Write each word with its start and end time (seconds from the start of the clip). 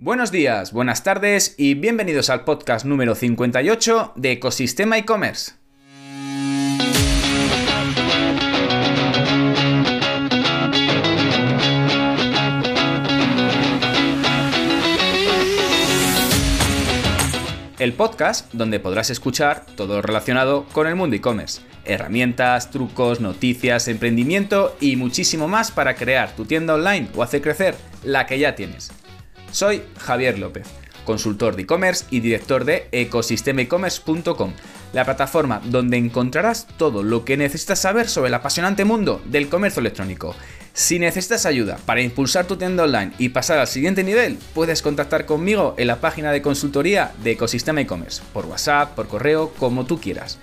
Buenos 0.00 0.30
días, 0.30 0.72
buenas 0.72 1.02
tardes 1.02 1.56
y 1.58 1.74
bienvenidos 1.74 2.30
al 2.30 2.44
podcast 2.44 2.86
número 2.86 3.16
58 3.16 4.12
de 4.14 4.30
Ecosistema 4.30 4.96
e-commerce. 4.96 5.54
El 17.80 17.92
podcast 17.94 18.52
donde 18.52 18.78
podrás 18.78 19.10
escuchar 19.10 19.66
todo 19.74 19.96
lo 19.96 20.02
relacionado 20.02 20.66
con 20.72 20.86
el 20.86 20.94
mundo 20.94 21.16
e-commerce, 21.16 21.62
herramientas, 21.84 22.70
trucos, 22.70 23.18
noticias, 23.18 23.88
emprendimiento 23.88 24.76
y 24.80 24.94
muchísimo 24.94 25.48
más 25.48 25.72
para 25.72 25.96
crear 25.96 26.36
tu 26.36 26.44
tienda 26.44 26.74
online 26.74 27.08
o 27.16 27.24
hacer 27.24 27.42
crecer 27.42 27.74
la 28.04 28.26
que 28.26 28.38
ya 28.38 28.54
tienes. 28.54 28.92
Soy 29.50 29.82
Javier 29.98 30.38
López, 30.38 30.66
consultor 31.04 31.56
de 31.56 31.62
e-commerce 31.62 32.04
y 32.10 32.20
director 32.20 32.64
de 32.64 32.86
ecosistemaecommerce.com, 32.92 34.52
la 34.92 35.04
plataforma 35.04 35.62
donde 35.64 35.96
encontrarás 35.96 36.66
todo 36.76 37.02
lo 37.02 37.24
que 37.24 37.36
necesitas 37.36 37.80
saber 37.80 38.08
sobre 38.08 38.28
el 38.28 38.34
apasionante 38.34 38.84
mundo 38.84 39.22
del 39.24 39.48
comercio 39.48 39.80
electrónico. 39.80 40.34
Si 40.74 40.98
necesitas 40.98 41.46
ayuda 41.46 41.78
para 41.86 42.02
impulsar 42.02 42.46
tu 42.46 42.56
tienda 42.56 42.84
online 42.84 43.12
y 43.18 43.30
pasar 43.30 43.58
al 43.58 43.66
siguiente 43.66 44.04
nivel, 44.04 44.38
puedes 44.54 44.82
contactar 44.82 45.24
conmigo 45.24 45.74
en 45.78 45.86
la 45.86 46.00
página 46.00 46.30
de 46.30 46.42
consultoría 46.42 47.12
de 47.24 47.32
Ecosistema 47.32 47.80
e-commerce, 47.80 48.22
por 48.32 48.46
WhatsApp, 48.46 48.94
por 48.94 49.08
correo, 49.08 49.52
como 49.58 49.86
tú 49.86 49.98
quieras. 50.00 50.38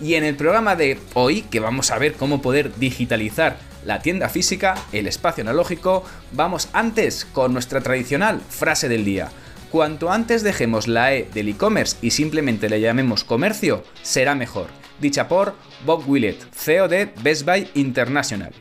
Y 0.00 0.14
en 0.14 0.24
el 0.24 0.36
programa 0.36 0.76
de 0.76 0.98
hoy, 1.14 1.42
que 1.42 1.60
vamos 1.60 1.90
a 1.90 1.98
ver 1.98 2.14
cómo 2.14 2.40
poder 2.40 2.74
digitalizar 2.76 3.58
la 3.84 4.00
tienda 4.00 4.28
física, 4.28 4.74
el 4.92 5.06
espacio 5.06 5.42
analógico, 5.42 6.04
vamos 6.32 6.68
antes 6.72 7.24
con 7.24 7.52
nuestra 7.52 7.80
tradicional 7.80 8.40
frase 8.48 8.88
del 8.88 9.04
día. 9.04 9.30
Cuanto 9.70 10.12
antes 10.12 10.42
dejemos 10.42 10.86
la 10.86 11.14
E 11.14 11.28
del 11.34 11.48
e-commerce 11.48 11.96
y 12.00 12.10
simplemente 12.12 12.68
le 12.68 12.80
llamemos 12.80 13.24
comercio, 13.24 13.84
será 14.02 14.34
mejor. 14.34 14.68
Dicha 15.00 15.26
por 15.26 15.54
Bob 15.84 16.08
Willett, 16.08 16.40
CEO 16.54 16.88
de 16.88 17.12
Best 17.22 17.44
Buy 17.44 17.68
International. 17.74 18.52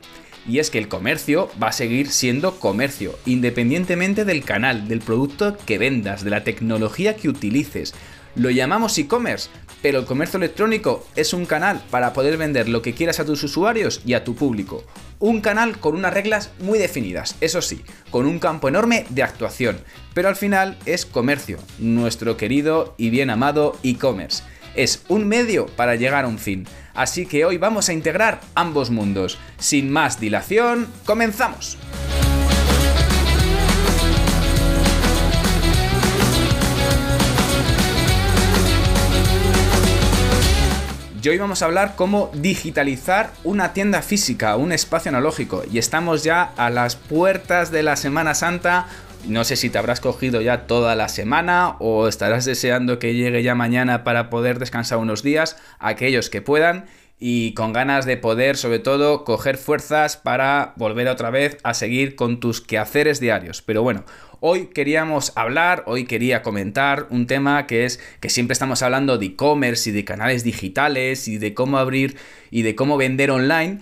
Y 0.48 0.60
es 0.60 0.70
que 0.70 0.78
el 0.78 0.88
comercio 0.88 1.50
va 1.62 1.68
a 1.68 1.74
seguir 1.74 2.10
siendo 2.10 2.60
comercio, 2.60 3.18
independientemente 3.26 4.26
del 4.26 4.44
canal, 4.44 4.88
del 4.88 5.00
producto 5.00 5.58
que 5.66 5.78
vendas, 5.78 6.24
de 6.24 6.30
la 6.30 6.44
tecnología 6.44 7.16
que 7.16 7.30
utilices. 7.30 7.94
Lo 8.36 8.50
llamamos 8.50 8.98
e-commerce, 8.98 9.50
pero 9.84 10.00
el 10.00 10.06
comercio 10.06 10.38
electrónico 10.38 11.06
es 11.16 11.34
un 11.34 11.46
canal 11.46 11.84
para 11.92 12.14
poder 12.14 12.38
vender 12.38 12.68
lo 12.68 12.82
que 12.82 12.94
quieras 12.94 13.20
a 13.20 13.26
tus 13.26 13.44
usuarios 13.44 14.02
y 14.06 14.16
a 14.16 14.24
tu 14.24 14.34
público. 14.34 14.84
Un 15.20 15.42
canal 15.42 15.78
con 15.78 15.96
unas 15.96 16.14
reglas 16.14 16.52
muy 16.60 16.80
definidas, 16.80 17.36
eso 17.42 17.62
sí, 17.62 17.84
con 18.10 18.26
un 18.26 18.40
campo 18.40 18.68
enorme 18.68 19.06
de 19.10 19.24
actuación. 19.24 19.78
Pero 20.14 20.30
al 20.30 20.36
final 20.36 20.78
es 20.86 21.06
comercio, 21.06 21.60
nuestro 21.80 22.38
querido 22.38 22.96
y 22.98 23.12
bien 23.12 23.30
amado 23.30 23.78
e-commerce. 23.84 24.44
Es 24.74 25.04
un 25.10 25.28
medio 25.28 25.68
para 25.68 25.96
llegar 25.96 26.26
a 26.26 26.28
un 26.28 26.40
fin. 26.40 26.66
Así 26.94 27.26
que 27.26 27.46
hoy 27.46 27.58
vamos 27.58 27.90
a 27.90 27.94
integrar 27.94 28.42
ambos 28.56 28.90
mundos. 28.90 29.40
Sin 29.58 29.92
más 29.92 30.20
dilación, 30.20 30.88
comenzamos. 31.06 31.78
Y 41.24 41.30
hoy 41.30 41.38
vamos 41.38 41.62
a 41.62 41.66
hablar 41.68 41.94
cómo 41.96 42.30
digitalizar 42.34 43.32
una 43.46 43.72
tienda 43.72 44.02
física, 44.02 44.58
un 44.58 44.74
espacio 44.74 45.08
analógico. 45.08 45.64
Y 45.72 45.78
estamos 45.78 46.26
ya 46.26 46.52
a 46.58 46.70
las 46.70 46.98
puertas 46.98 47.72
de 47.72 47.82
la 47.82 47.96
Semana 47.96 48.36
Santa. 48.36 48.88
No 49.28 49.46
sé 49.46 49.56
si 49.56 49.70
te 49.70 49.78
habrás 49.78 50.02
cogido 50.02 50.42
ya 50.42 50.68
toda 50.68 50.96
la 50.96 51.08
semana 51.08 51.78
o 51.80 52.10
estarás 52.10 52.44
deseando 52.44 53.00
que 53.00 53.14
llegue 53.14 53.42
ya 53.42 53.56
mañana 53.56 54.04
para 54.04 54.30
poder 54.30 54.60
descansar 54.60 54.98
unos 54.98 55.24
días, 55.24 55.56
aquellos 55.80 56.30
que 56.30 56.42
puedan 56.42 56.86
y 57.20 57.54
con 57.54 57.72
ganas 57.72 58.06
de 58.06 58.18
poder 58.18 58.58
sobre 58.58 58.80
todo 58.80 59.24
coger 59.24 59.58
fuerzas 59.58 60.18
para 60.18 60.74
volver 60.76 61.08
otra 61.08 61.30
vez 61.30 61.58
a 61.64 61.74
seguir 61.74 62.18
con 62.18 62.42
tus 62.42 62.60
quehaceres 62.60 63.22
diarios. 63.22 63.62
Pero 63.62 63.82
bueno, 63.82 64.04
hoy 64.42 64.68
queríamos 64.68 65.32
hablar, 65.38 65.84
hoy 65.88 66.04
quería 66.04 66.42
comentar 66.42 67.08
un 67.10 67.26
tema 67.26 67.66
que 67.66 67.86
es 67.86 68.02
que 68.20 68.30
siempre 68.30 68.52
estamos 68.52 68.82
hablando 68.82 69.18
de 69.18 69.28
e-commerce 69.28 69.90
y 69.90 69.94
de 69.94 70.04
canales 70.04 70.44
digitales 70.44 71.30
y 71.30 71.38
de 71.38 71.54
cómo 71.54 71.78
abrir 71.78 72.18
y 72.52 72.64
de 72.64 72.76
cómo 72.76 72.98
vender 72.98 73.32
online, 73.32 73.80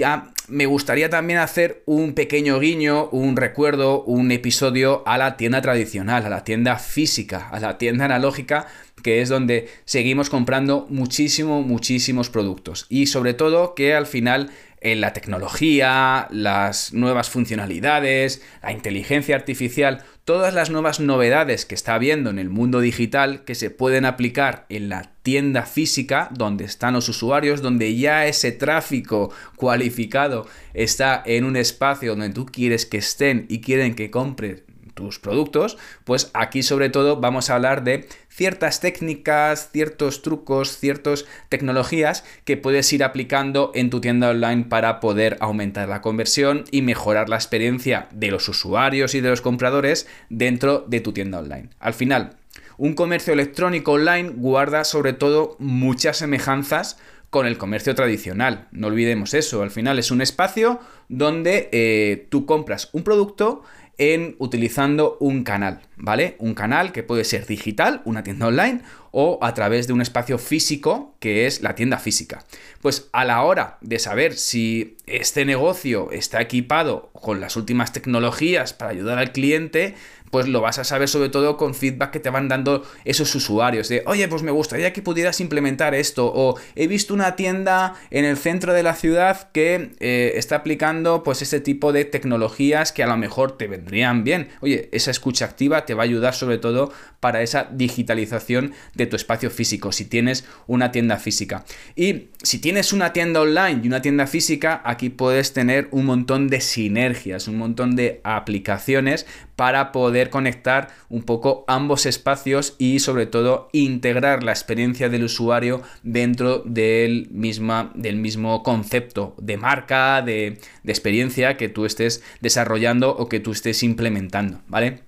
ya 0.00 0.32
me 0.48 0.64
gustaría 0.64 1.10
también 1.10 1.38
hacer 1.38 1.82
un 1.84 2.14
pequeño 2.14 2.58
guiño, 2.58 3.10
un 3.10 3.36
recuerdo, 3.36 4.02
un 4.02 4.32
episodio 4.32 5.02
a 5.06 5.18
la 5.18 5.36
tienda 5.36 5.60
tradicional, 5.60 6.24
a 6.24 6.30
la 6.30 6.42
tienda 6.42 6.76
física, 6.76 7.50
a 7.50 7.60
la 7.60 7.76
tienda 7.76 8.06
analógica, 8.06 8.66
que 9.02 9.20
es 9.20 9.28
donde 9.28 9.68
seguimos 9.84 10.30
comprando 10.30 10.86
muchísimo, 10.88 11.60
muchísimos 11.62 12.30
productos. 12.30 12.86
Y 12.88 13.06
sobre 13.06 13.34
todo 13.34 13.74
que 13.74 13.92
al 13.94 14.06
final 14.06 14.50
en 14.80 15.00
la 15.00 15.12
tecnología, 15.12 16.26
las 16.30 16.92
nuevas 16.92 17.28
funcionalidades, 17.30 18.42
la 18.62 18.72
inteligencia 18.72 19.36
artificial, 19.36 20.04
todas 20.24 20.54
las 20.54 20.70
nuevas 20.70 21.00
novedades 21.00 21.66
que 21.66 21.74
está 21.74 21.94
habiendo 21.94 22.30
en 22.30 22.38
el 22.38 22.50
mundo 22.50 22.80
digital 22.80 23.44
que 23.44 23.54
se 23.54 23.70
pueden 23.70 24.04
aplicar 24.04 24.66
en 24.68 24.88
la 24.88 25.12
tienda 25.22 25.62
física 25.62 26.28
donde 26.32 26.64
están 26.64 26.94
los 26.94 27.08
usuarios, 27.08 27.62
donde 27.62 27.96
ya 27.96 28.26
ese 28.26 28.52
tráfico 28.52 29.32
cualificado 29.56 30.46
está 30.72 31.22
en 31.26 31.44
un 31.44 31.56
espacio 31.56 32.12
donde 32.12 32.30
tú 32.30 32.46
quieres 32.46 32.86
que 32.86 32.98
estén 32.98 33.46
y 33.48 33.60
quieren 33.60 33.94
que 33.94 34.10
compres 34.10 34.62
tus 34.94 35.18
productos, 35.18 35.78
pues 36.04 36.30
aquí 36.34 36.62
sobre 36.62 36.90
todo 36.90 37.20
vamos 37.20 37.50
a 37.50 37.54
hablar 37.54 37.84
de 37.84 38.08
ciertas 38.28 38.80
técnicas, 38.80 39.70
ciertos 39.72 40.22
trucos, 40.22 40.78
ciertas 40.78 41.26
tecnologías 41.48 42.24
que 42.44 42.56
puedes 42.56 42.92
ir 42.92 43.04
aplicando 43.04 43.72
en 43.74 43.90
tu 43.90 44.00
tienda 44.00 44.30
online 44.30 44.64
para 44.64 45.00
poder 45.00 45.36
aumentar 45.40 45.88
la 45.88 46.00
conversión 46.00 46.64
y 46.70 46.82
mejorar 46.82 47.28
la 47.28 47.36
experiencia 47.36 48.08
de 48.12 48.30
los 48.30 48.48
usuarios 48.48 49.14
y 49.14 49.20
de 49.20 49.30
los 49.30 49.40
compradores 49.40 50.06
dentro 50.28 50.84
de 50.86 51.00
tu 51.00 51.12
tienda 51.12 51.38
online. 51.38 51.68
Al 51.80 51.94
final, 51.94 52.36
un 52.78 52.94
comercio 52.94 53.32
electrónico 53.32 53.92
online 53.92 54.30
guarda 54.30 54.84
sobre 54.84 55.12
todo 55.12 55.56
muchas 55.58 56.16
semejanzas 56.16 56.96
con 57.30 57.46
el 57.46 57.58
comercio 57.58 57.94
tradicional. 57.94 58.68
No 58.72 58.88
olvidemos 58.88 59.34
eso, 59.34 59.62
al 59.62 59.70
final 59.70 59.98
es 59.98 60.10
un 60.10 60.20
espacio 60.20 60.80
donde 61.08 61.68
eh, 61.72 62.26
tú 62.28 62.44
compras 62.44 62.88
un 62.92 63.04
producto 63.04 63.62
en 64.00 64.34
utilizando 64.38 65.18
un 65.20 65.44
canal, 65.44 65.82
¿vale? 66.00 66.36
Un 66.38 66.54
canal 66.54 66.92
que 66.92 67.02
puede 67.02 67.24
ser 67.24 67.46
digital, 67.46 68.02
una 68.04 68.22
tienda 68.22 68.46
online, 68.46 68.82
o 69.12 69.38
a 69.42 69.54
través 69.54 69.86
de 69.86 69.92
un 69.92 70.00
espacio 70.00 70.38
físico 70.38 71.14
que 71.20 71.46
es 71.46 71.62
la 71.62 71.74
tienda 71.74 71.98
física. 71.98 72.44
Pues 72.80 73.08
a 73.12 73.24
la 73.24 73.42
hora 73.42 73.78
de 73.80 73.98
saber 73.98 74.34
si 74.34 74.96
este 75.06 75.44
negocio 75.44 76.10
está 76.12 76.40
equipado 76.40 77.10
con 77.12 77.40
las 77.40 77.56
últimas 77.56 77.92
tecnologías 77.92 78.72
para 78.72 78.92
ayudar 78.92 79.18
al 79.18 79.32
cliente, 79.32 79.94
pues 80.30 80.46
lo 80.46 80.60
vas 80.60 80.78
a 80.78 80.84
saber 80.84 81.08
sobre 81.08 81.28
todo 81.28 81.56
con 81.56 81.74
feedback 81.74 82.12
que 82.12 82.20
te 82.20 82.30
van 82.30 82.48
dando 82.48 82.84
esos 83.04 83.34
usuarios 83.34 83.88
de, 83.88 84.02
oye, 84.06 84.28
pues 84.28 84.42
me 84.42 84.50
gustaría 84.50 84.92
que 84.92 85.02
pudieras 85.02 85.40
implementar 85.40 85.94
esto, 85.94 86.30
o 86.32 86.56
he 86.76 86.86
visto 86.86 87.12
una 87.12 87.36
tienda 87.36 87.94
en 88.10 88.24
el 88.24 88.36
centro 88.36 88.72
de 88.72 88.82
la 88.82 88.94
ciudad 88.94 89.50
que 89.52 89.92
eh, 89.98 90.32
está 90.36 90.56
aplicando 90.56 91.22
pues 91.22 91.42
este 91.42 91.60
tipo 91.60 91.92
de 91.92 92.04
tecnologías 92.04 92.92
que 92.92 93.02
a 93.02 93.06
lo 93.06 93.16
mejor 93.16 93.58
te 93.58 93.66
vendrían 93.66 94.24
bien. 94.24 94.50
Oye, 94.60 94.88
esa 94.92 95.10
escucha 95.10 95.44
activa 95.44 95.84
te 95.90 95.94
va 95.94 96.04
a 96.04 96.04
ayudar 96.04 96.34
sobre 96.34 96.58
todo 96.58 96.92
para 97.18 97.42
esa 97.42 97.68
digitalización 97.72 98.74
de 98.94 99.06
tu 99.06 99.16
espacio 99.16 99.50
físico, 99.50 99.90
si 99.90 100.04
tienes 100.04 100.44
una 100.68 100.92
tienda 100.92 101.16
física. 101.16 101.64
Y 101.96 102.28
si 102.44 102.60
tienes 102.60 102.92
una 102.92 103.12
tienda 103.12 103.40
online 103.40 103.80
y 103.82 103.88
una 103.88 104.00
tienda 104.00 104.28
física, 104.28 104.82
aquí 104.84 105.08
puedes 105.08 105.52
tener 105.52 105.88
un 105.90 106.06
montón 106.06 106.46
de 106.46 106.60
sinergias, 106.60 107.48
un 107.48 107.58
montón 107.58 107.96
de 107.96 108.20
aplicaciones 108.22 109.26
para 109.56 109.90
poder 109.90 110.30
conectar 110.30 110.90
un 111.08 111.24
poco 111.24 111.64
ambos 111.66 112.06
espacios 112.06 112.76
y 112.78 113.00
sobre 113.00 113.26
todo 113.26 113.68
integrar 113.72 114.44
la 114.44 114.52
experiencia 114.52 115.08
del 115.08 115.24
usuario 115.24 115.82
dentro 116.04 116.62
del, 116.64 117.26
misma, 117.32 117.90
del 117.96 118.14
mismo 118.14 118.62
concepto 118.62 119.34
de 119.42 119.56
marca, 119.56 120.22
de, 120.22 120.60
de 120.84 120.92
experiencia 120.92 121.56
que 121.56 121.68
tú 121.68 121.84
estés 121.84 122.22
desarrollando 122.40 123.10
o 123.10 123.28
que 123.28 123.40
tú 123.40 123.50
estés 123.50 123.82
implementando, 123.82 124.60
¿vale? 124.68 125.00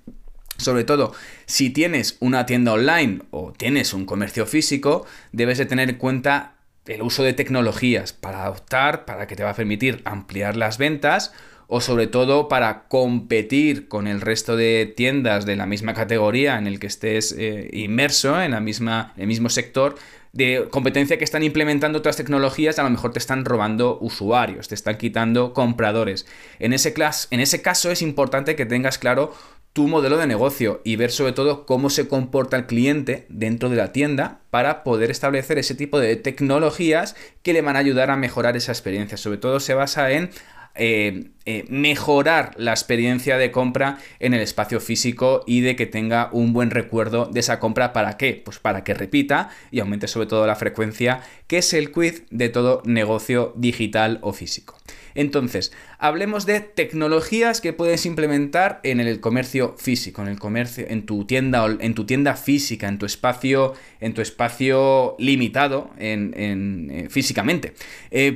Sobre 0.63 0.85
todo, 0.85 1.13
si 1.47 1.71
tienes 1.71 2.17
una 2.21 2.47
tienda 2.47 2.73
online 2.73 3.23
o 3.31 3.53
tienes 3.53 3.93
un 3.93 4.07
comercio 4.07 4.47
físico, 4.47 5.05
debes 5.33 5.59
de 5.59 5.67
tener 5.67 5.91
en 5.91 5.97
cuenta 5.97 6.55
el 6.87 7.03
uso 7.03 7.23
de 7.23 7.33
tecnologías 7.33 8.13
para 8.13 8.45
adoptar, 8.45 9.05
para 9.05 9.27
que 9.27 9.37
te 9.37 9.45
va 9.45 9.51
a 9.51 9.55
permitir 9.55 10.03
ampliar 10.05 10.57
las 10.57 10.79
ventas 10.79 11.33
o 11.75 11.81
sobre 11.81 12.07
todo 12.07 12.49
para 12.49 12.87
competir 12.89 13.89
con 13.89 14.07
el 14.07 14.21
resto 14.21 14.57
de 14.57 14.93
tiendas 14.95 15.47
de 15.47 15.57
la 15.57 15.65
misma 15.65 15.95
categoría 15.95 16.59
en 16.59 16.67
el 16.67 16.79
que 16.79 16.87
estés 16.87 17.35
eh, 17.39 17.71
inmerso, 17.73 18.43
en, 18.43 18.51
la 18.51 18.61
misma, 18.61 19.15
el 19.17 19.27
mismo 19.27 19.49
sector, 19.49 19.95
de 20.33 20.69
competencia 20.71 21.19
que 21.19 21.25
están 21.25 21.43
implementando 21.43 21.99
otras 21.99 22.17
tecnologías, 22.17 22.79
a 22.79 22.83
lo 22.83 22.91
mejor 22.91 23.13
te 23.13 23.19
están 23.19 23.45
robando 23.45 23.99
usuarios, 24.01 24.69
te 24.69 24.75
están 24.75 24.99
quitando 24.99 25.53
compradores. 25.53 26.27
En 26.59 26.73
ese, 26.73 26.95
en 27.31 27.41
ese 27.41 27.63
caso 27.63 27.91
es 27.91 28.03
importante 28.03 28.57
que 28.57 28.67
tengas 28.67 28.99
claro 28.99 29.35
tu 29.73 29.89
modelo 29.89 30.19
de 30.19 30.27
negocio 30.27 30.81
y 30.85 30.97
ver 30.97 31.11
sobre 31.11 31.33
todo 31.33 31.65
cómo 31.65 31.89
se 31.89 32.07
comporta 32.09 32.57
el 32.57 32.67
cliente 32.67 33.27
dentro 33.29 33.71
de 33.71 33.77
la 33.77 33.93
tienda 33.93 34.41
para 34.51 34.85
poder 34.85 35.11
establecer 35.11 35.59
ese 35.59 35.75
tipo 35.75 35.99
de 35.99 36.17
tecnologías 36.17 37.17
que 37.43 37.53
le 37.53 37.63
van 37.63 37.77
a 37.77 37.81
ayudar 37.81 38.11
a 38.11 38.17
mejorar 38.17 38.57
esa 38.57 38.73
experiencia. 38.73 39.17
Sobre 39.17 39.39
todo 39.39 39.61
se 39.61 39.75
basa 39.75 40.11
en 40.11 40.31
eh, 40.75 41.31
eh, 41.45 41.67
mejorar 41.69 42.53
la 42.57 42.71
experiencia 42.71 43.37
de 43.37 43.51
compra 43.51 43.99
en 44.21 44.33
el 44.33 44.41
espacio 44.41 44.81
físico 44.81 45.43
y 45.47 45.61
de 45.61 45.77
que 45.77 45.87
tenga 45.87 46.31
un 46.33 46.55
buen 46.55 46.71
recuerdo 46.71 47.27
de 47.27 47.41
esa 47.41 47.59
compra. 47.59 47.93
¿Para 47.93 48.17
qué? 48.17 48.41
Pues 48.43 48.59
para 48.59 48.85
que 48.85 48.95
repita 48.95 49.51
y 49.71 49.81
aumente 49.81 50.09
sobre 50.09 50.27
todo 50.27 50.47
la 50.47 50.57
frecuencia, 50.57 51.21
que 51.47 51.59
es 51.59 51.73
el 51.75 51.93
quiz 51.93 52.25
de 52.31 52.49
todo 52.49 52.83
negocio 52.85 53.53
digital 53.57 54.19
o 54.23 54.33
físico. 54.33 54.77
Entonces, 55.15 55.73
hablemos 55.99 56.47
de 56.47 56.61
tecnologías 56.61 57.61
que 57.61 57.73
puedes 57.73 58.07
implementar 58.07 58.81
en 58.83 59.01
el 59.01 59.21
comercio 59.21 59.75
físico, 59.79 60.23
en 60.23 60.29
el 60.29 60.39
comercio, 60.39 60.87
en 60.89 61.07
tu 61.07 61.25
tienda, 61.25 61.67
en 61.81 61.95
tu 61.95 62.05
tienda 62.05 62.37
física, 62.37 62.89
en 62.89 62.99
tu 62.99 63.07
espacio, 63.07 63.75
en 64.01 64.15
tu 64.15 64.23
espacio 64.23 65.17
limitado 65.19 65.91
eh, 65.99 67.07
físicamente. 67.11 67.75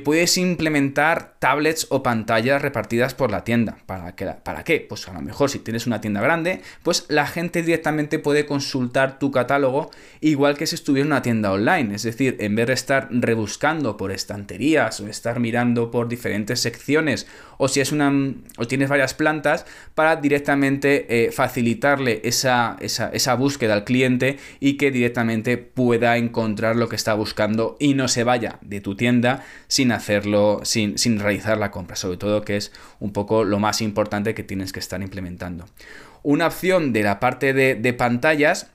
puedes 0.03 0.37
implementar 0.37 1.37
tablets 1.39 1.87
o 1.89 2.03
pantallas 2.03 2.61
repartidas 2.61 3.13
por 3.13 3.31
la 3.31 3.43
tienda. 3.43 3.77
¿Para? 3.85 4.15
¿Para 4.15 4.63
qué? 4.63 4.85
Pues 4.87 5.07
a 5.07 5.13
lo 5.13 5.21
mejor 5.21 5.49
si 5.49 5.59
tienes 5.59 5.87
una 5.87 6.01
tienda 6.01 6.21
grande, 6.21 6.61
pues 6.83 7.05
la 7.09 7.27
gente 7.27 7.61
directamente 7.61 8.19
puede 8.19 8.45
consultar 8.45 9.19
tu 9.19 9.31
catálogo 9.31 9.91
igual 10.21 10.57
que 10.57 10.67
si 10.67 10.75
estuviera 10.75 11.05
en 11.05 11.11
una 11.11 11.21
tienda 11.21 11.51
online. 11.51 11.95
Es 11.95 12.03
decir, 12.03 12.37
en 12.39 12.55
vez 12.55 12.67
de 12.67 12.73
estar 12.73 13.07
rebuscando 13.11 13.97
por 13.97 14.11
estanterías 14.11 14.99
o 14.99 15.07
estar 15.07 15.39
mirando 15.39 15.91
por 15.91 16.07
diferentes 16.07 16.65
secciones 16.67 17.27
o 17.57 17.67
si 17.69 17.79
es 17.79 17.91
una 17.91 18.11
o 18.57 18.67
tienes 18.67 18.89
varias 18.89 19.13
plantas 19.13 19.65
para 19.95 20.17
directamente 20.17 21.25
eh, 21.25 21.31
facilitarle 21.31 22.21
esa, 22.23 22.75
esa, 22.81 23.09
esa 23.09 23.35
búsqueda 23.35 23.73
al 23.73 23.85
cliente 23.85 24.37
y 24.59 24.77
que 24.77 24.91
directamente 24.91 25.57
pueda 25.57 26.17
encontrar 26.17 26.75
lo 26.75 26.89
que 26.89 26.97
está 26.97 27.13
buscando 27.13 27.77
y 27.79 27.93
no 27.93 28.09
se 28.09 28.23
vaya 28.23 28.59
de 28.61 28.81
tu 28.81 28.95
tienda 28.95 29.45
sin 29.67 29.91
hacerlo, 29.91 30.59
sin, 30.63 30.97
sin 30.97 31.19
realizar 31.19 31.57
la 31.57 31.71
compra. 31.71 31.95
Sobre 31.95 32.17
todo 32.17 32.43
que 32.43 32.57
es 32.57 32.73
un 32.99 33.13
poco 33.13 33.43
lo 33.43 33.59
más 33.59 33.81
importante 33.81 34.35
que 34.35 34.43
tienes 34.43 34.73
que 34.73 34.79
estar 34.79 35.01
implementando. 35.01 35.65
Una 36.23 36.47
opción 36.47 36.91
de 36.91 37.03
la 37.03 37.19
parte 37.19 37.53
de, 37.53 37.93
pantallas 37.93 38.71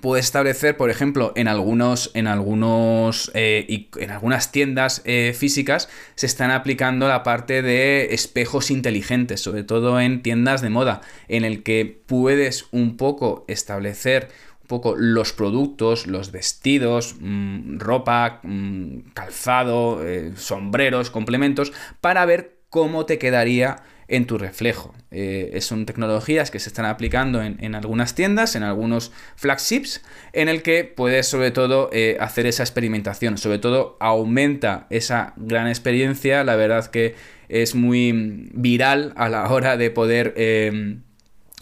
puedes 0.00 0.26
establecer, 0.26 0.76
por 0.76 0.90
ejemplo, 0.90 1.32
en 1.36 1.48
algunos, 1.48 2.10
en 2.14 2.26
algunos 2.26 3.30
eh, 3.34 3.88
en 3.96 4.10
algunas 4.10 4.52
tiendas 4.52 5.02
eh, 5.04 5.34
físicas 5.36 5.88
se 6.14 6.26
están 6.26 6.50
aplicando 6.50 7.08
la 7.08 7.22
parte 7.22 7.62
de 7.62 8.14
espejos 8.14 8.70
inteligentes, 8.70 9.40
sobre 9.40 9.64
todo 9.64 10.00
en 10.00 10.22
tiendas 10.22 10.62
de 10.62 10.70
moda, 10.70 11.02
en 11.28 11.44
el 11.44 11.62
que 11.62 12.02
puedes 12.06 12.66
un 12.72 12.96
poco 12.96 13.44
establecer 13.48 14.28
un 14.62 14.68
poco 14.68 14.94
los 14.96 15.32
productos, 15.32 16.06
los 16.06 16.30
vestidos, 16.30 17.16
mm, 17.20 17.78
ropa, 17.78 18.40
mm, 18.42 19.10
calzado, 19.12 20.06
eh, 20.06 20.32
sombreros, 20.36 21.10
complementos, 21.10 21.72
para 22.00 22.24
ver 22.24 22.58
cómo 22.70 23.04
te 23.04 23.18
quedaría 23.18 23.82
en 24.12 24.26
tu 24.26 24.36
reflejo. 24.36 24.94
Eh, 25.10 25.58
son 25.62 25.86
tecnologías 25.86 26.50
que 26.50 26.60
se 26.60 26.68
están 26.68 26.84
aplicando 26.84 27.42
en, 27.42 27.74
algunas 27.74 28.14
tiendas, 28.14 28.54
en 28.54 28.62
algunos 28.62 29.10
flagships, 29.36 30.02
en 30.34 30.50
el 30.50 30.62
que 30.62 30.84
puedes 30.84 31.26
sobre 31.26 31.50
todo 31.50 31.88
eh, 31.92 32.18
hacer 32.20 32.46
esa 32.46 32.62
experimentación. 32.62 33.38
Sobre 33.38 33.58
todo 33.58 33.96
aumenta 34.00 34.86
esa 34.90 35.32
gran 35.36 35.66
experiencia. 35.66 36.44
La 36.44 36.56
verdad 36.56 36.86
que 36.88 37.14
es 37.48 37.74
muy 37.74 38.50
viral 38.52 39.14
a 39.16 39.28
la 39.28 39.50
hora 39.50 39.76
de 39.78 39.90
poder... 39.90 40.34
Eh, 40.36 40.98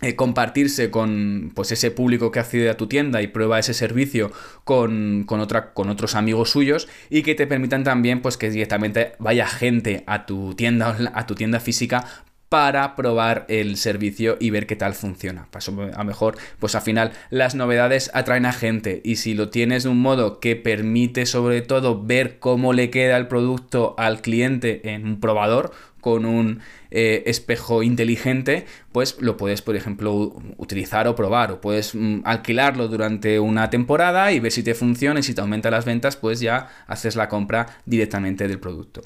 eh, 0.03 0.17
compartirse 0.17 0.91
con 0.91 1.53
pues 1.55 1.73
ese 1.73 1.91
público 1.91 2.31
que 2.31 2.39
accede 2.39 2.71
a 2.71 2.79
tu 2.79 2.87
tienda 2.87 3.21
y 3.21 3.27
prueba 3.27 3.59
ese 3.59 3.75
servicio 3.75 4.33
con, 4.65 5.27
otra, 5.29 5.75
con 5.75 5.91
otros 5.91 6.15
amigos 6.15 6.49
suyos 6.49 6.89
y 7.11 7.23
que 7.23 7.35
te 7.35 7.47
permitan 7.47 7.85
también 7.85 8.23
pues 8.23 8.39
que 8.39 8.49
directamente 8.49 9.13
vaya 9.19 9.47
gente 9.47 10.03
a 10.07 10.25
tu 10.25 10.55
tienda 10.55 10.97
a 11.15 11.27
tu 11.27 11.35
tienda 11.35 11.61
física 11.61 12.07
para 12.51 12.97
probar 12.97 13.47
el 13.49 13.77
servicio 13.77 14.37
y 14.41 14.51
ver 14.51 14.67
qué 14.67 14.75
tal 14.75 14.95
funciona. 14.95 15.47
Paso 15.53 15.73
a 15.95 15.99
lo 15.99 16.05
mejor, 16.05 16.37
pues 16.59 16.75
al 16.75 16.83
final 16.83 17.13
las 17.31 17.55
novedades 17.55 18.11
atraen 18.13 18.45
a 18.45 18.53
gente 18.53 19.01
y 19.05 19.17
si 19.17 19.35
lo 19.35 19.51
tienes 19.51 19.85
de 19.85 19.89
un 19.89 20.03
modo 20.03 20.41
que 20.41 20.57
permite 20.57 21.27
sobre 21.27 21.63
todo 21.63 22.03
ver 22.03 22.41
cómo 22.41 22.73
le 22.73 22.91
queda 22.91 23.17
el 23.17 23.29
producto 23.29 23.95
al 23.97 24.21
cliente 24.21 24.93
en 24.93 25.07
un 25.07 25.21
probador, 25.21 25.73
con 26.01 26.25
un 26.25 26.61
eh, 26.91 27.23
espejo 27.27 27.83
inteligente, 27.83 28.67
pues 28.91 29.19
lo 29.21 29.37
puedes, 29.37 29.63
por 29.63 29.77
ejemplo, 29.77 30.35
utilizar 30.57 31.07
o 31.07 31.15
probar, 31.15 31.53
o 31.53 31.61
puedes 31.61 31.95
mm, 31.95 32.23
alquilarlo 32.25 32.89
durante 32.89 33.39
una 33.39 33.71
temporada 33.71 34.33
y 34.33 34.41
ver 34.41 34.51
si 34.51 34.63
te 34.63 34.75
funciona 34.75 35.21
y 35.21 35.23
si 35.23 35.35
te 35.35 35.41
aumenta 35.41 35.71
las 35.71 35.85
ventas, 35.85 36.17
pues 36.17 36.41
ya 36.41 36.69
haces 36.87 37.17
la 37.17 37.29
compra 37.29 37.67
directamente 37.87 38.49
del 38.49 38.59
producto. 38.59 39.03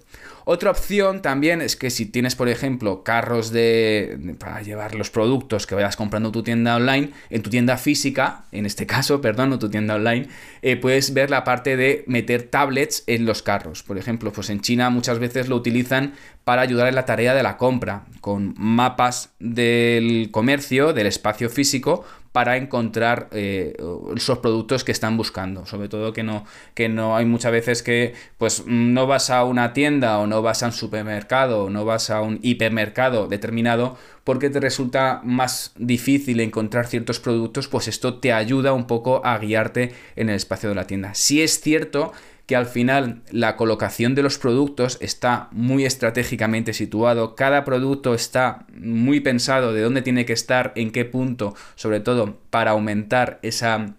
Otra 0.47 0.71
opción 0.71 1.23
también 1.23 1.63
es 1.63 1.75
que 1.75 1.91
si 1.91 2.07
tienes, 2.07 2.35
por 2.35 2.49
ejemplo, 2.49 3.03
carros 3.03 3.51
de, 3.51 4.37
para 4.39 4.61
llevar 4.61 4.95
los 4.95 5.09
productos 5.09 5.67
que 5.67 5.75
vayas 5.75 5.97
comprando 5.97 6.29
en 6.29 6.33
tu 6.33 6.43
tienda 6.43 6.77
online, 6.77 7.11
en 7.31 7.43
tu 7.43 7.49
tienda 7.49 7.79
física, 7.79 8.45
en 8.53 8.67
este 8.67 8.87
caso, 8.95 9.21
perdón, 9.21 9.51
no 9.51 9.59
tu 9.59 9.71
tienda 9.71 9.95
online, 9.95 10.29
eh, 10.63 10.77
puedes 10.77 11.15
ver 11.15 11.31
la 11.31 11.45
parte 11.45 11.77
de 11.77 12.05
meter 12.07 12.43
tablets 12.43 13.05
en 13.07 13.25
los 13.25 13.43
carros. 13.43 13.83
Por 13.83 13.97
ejemplo, 13.97 14.33
pues 14.33 14.51
en 14.51 14.61
China 14.61 14.91
muchas 14.91 15.19
veces 15.19 15.49
lo 15.49 15.57
utilizan 15.57 16.15
para 16.45 16.61
ayudar 16.61 16.89
en 16.89 16.95
la 16.95 17.07
tarea 17.07 17.35
de 17.35 17.43
la 17.43 17.57
compra, 17.57 18.05
con 18.21 18.55
mapas 18.59 19.31
del 19.39 20.29
comercio, 20.31 20.93
del 20.93 21.07
espacio 21.07 21.49
físico, 21.49 22.05
para 22.35 22.57
encontrar 22.57 23.29
eh, 23.31 23.77
esos 24.17 24.41
productos 24.41 24.83
que 24.83 24.91
están 24.91 25.17
buscando. 25.17 25.67
Sobre 25.67 25.89
todo 25.89 26.13
que 26.13 26.25
no, 26.25 26.45
que 26.75 26.89
no 26.89 27.15
hay 27.15 27.27
muchas 27.27 27.53
veces 27.53 27.85
que 27.85 28.15
pues 28.39 28.65
no 28.67 29.07
vas 29.07 29.31
a 29.31 29.45
una 29.45 29.73
tienda 29.73 30.19
o 30.19 30.27
no 30.27 30.43
vas 30.43 30.65
a 30.65 30.67
un 30.67 30.73
supermercado 30.73 31.63
o 31.63 31.71
no 31.71 31.85
vas 31.85 32.11
a 32.11 32.23
un 32.23 32.41
hipermercado 32.43 33.29
determinado 33.29 33.97
porque 34.25 34.51
te 34.51 34.59
resulta 34.59 35.21
más 35.23 35.75
difícil 35.77 36.41
encontrar 36.41 36.89
ciertos 36.89 37.21
productos, 37.21 37.69
pues 37.69 37.87
esto 37.87 38.19
te 38.19 38.33
ayuda 38.33 38.73
un 38.73 38.89
poco 38.89 39.25
a 39.25 39.39
guiarte 39.39 39.95
en 40.17 40.29
el 40.29 40.35
espacio 40.35 40.71
de 40.71 40.75
la 40.75 40.89
tienda. 40.89 41.15
Si 41.15 41.41
es 41.41 41.61
cierto 41.61 42.11
que 42.47 42.57
al 42.57 42.67
final 42.67 43.23
la 43.31 43.57
colocación 43.57 44.15
de 44.15 44.23
los 44.23 44.39
productos 44.39 44.99
está 45.01 45.49
muy 45.51 45.85
estratégicamente 45.85 46.73
situado, 46.75 47.35
cada 47.37 47.65
producto 47.65 48.15
está 48.15 48.67
muy 48.75 49.21
pensado 49.21 49.73
de 49.73 49.83
dónde 49.83 50.03
tiene 50.03 50.27
que 50.27 50.35
estar, 50.35 50.73
en 50.77 50.91
qué 50.91 51.05
punto, 51.05 51.55
sobre 51.75 52.01
todo 52.01 52.39
para 52.51 52.73
aumentar 52.73 53.39
esa 53.43 53.95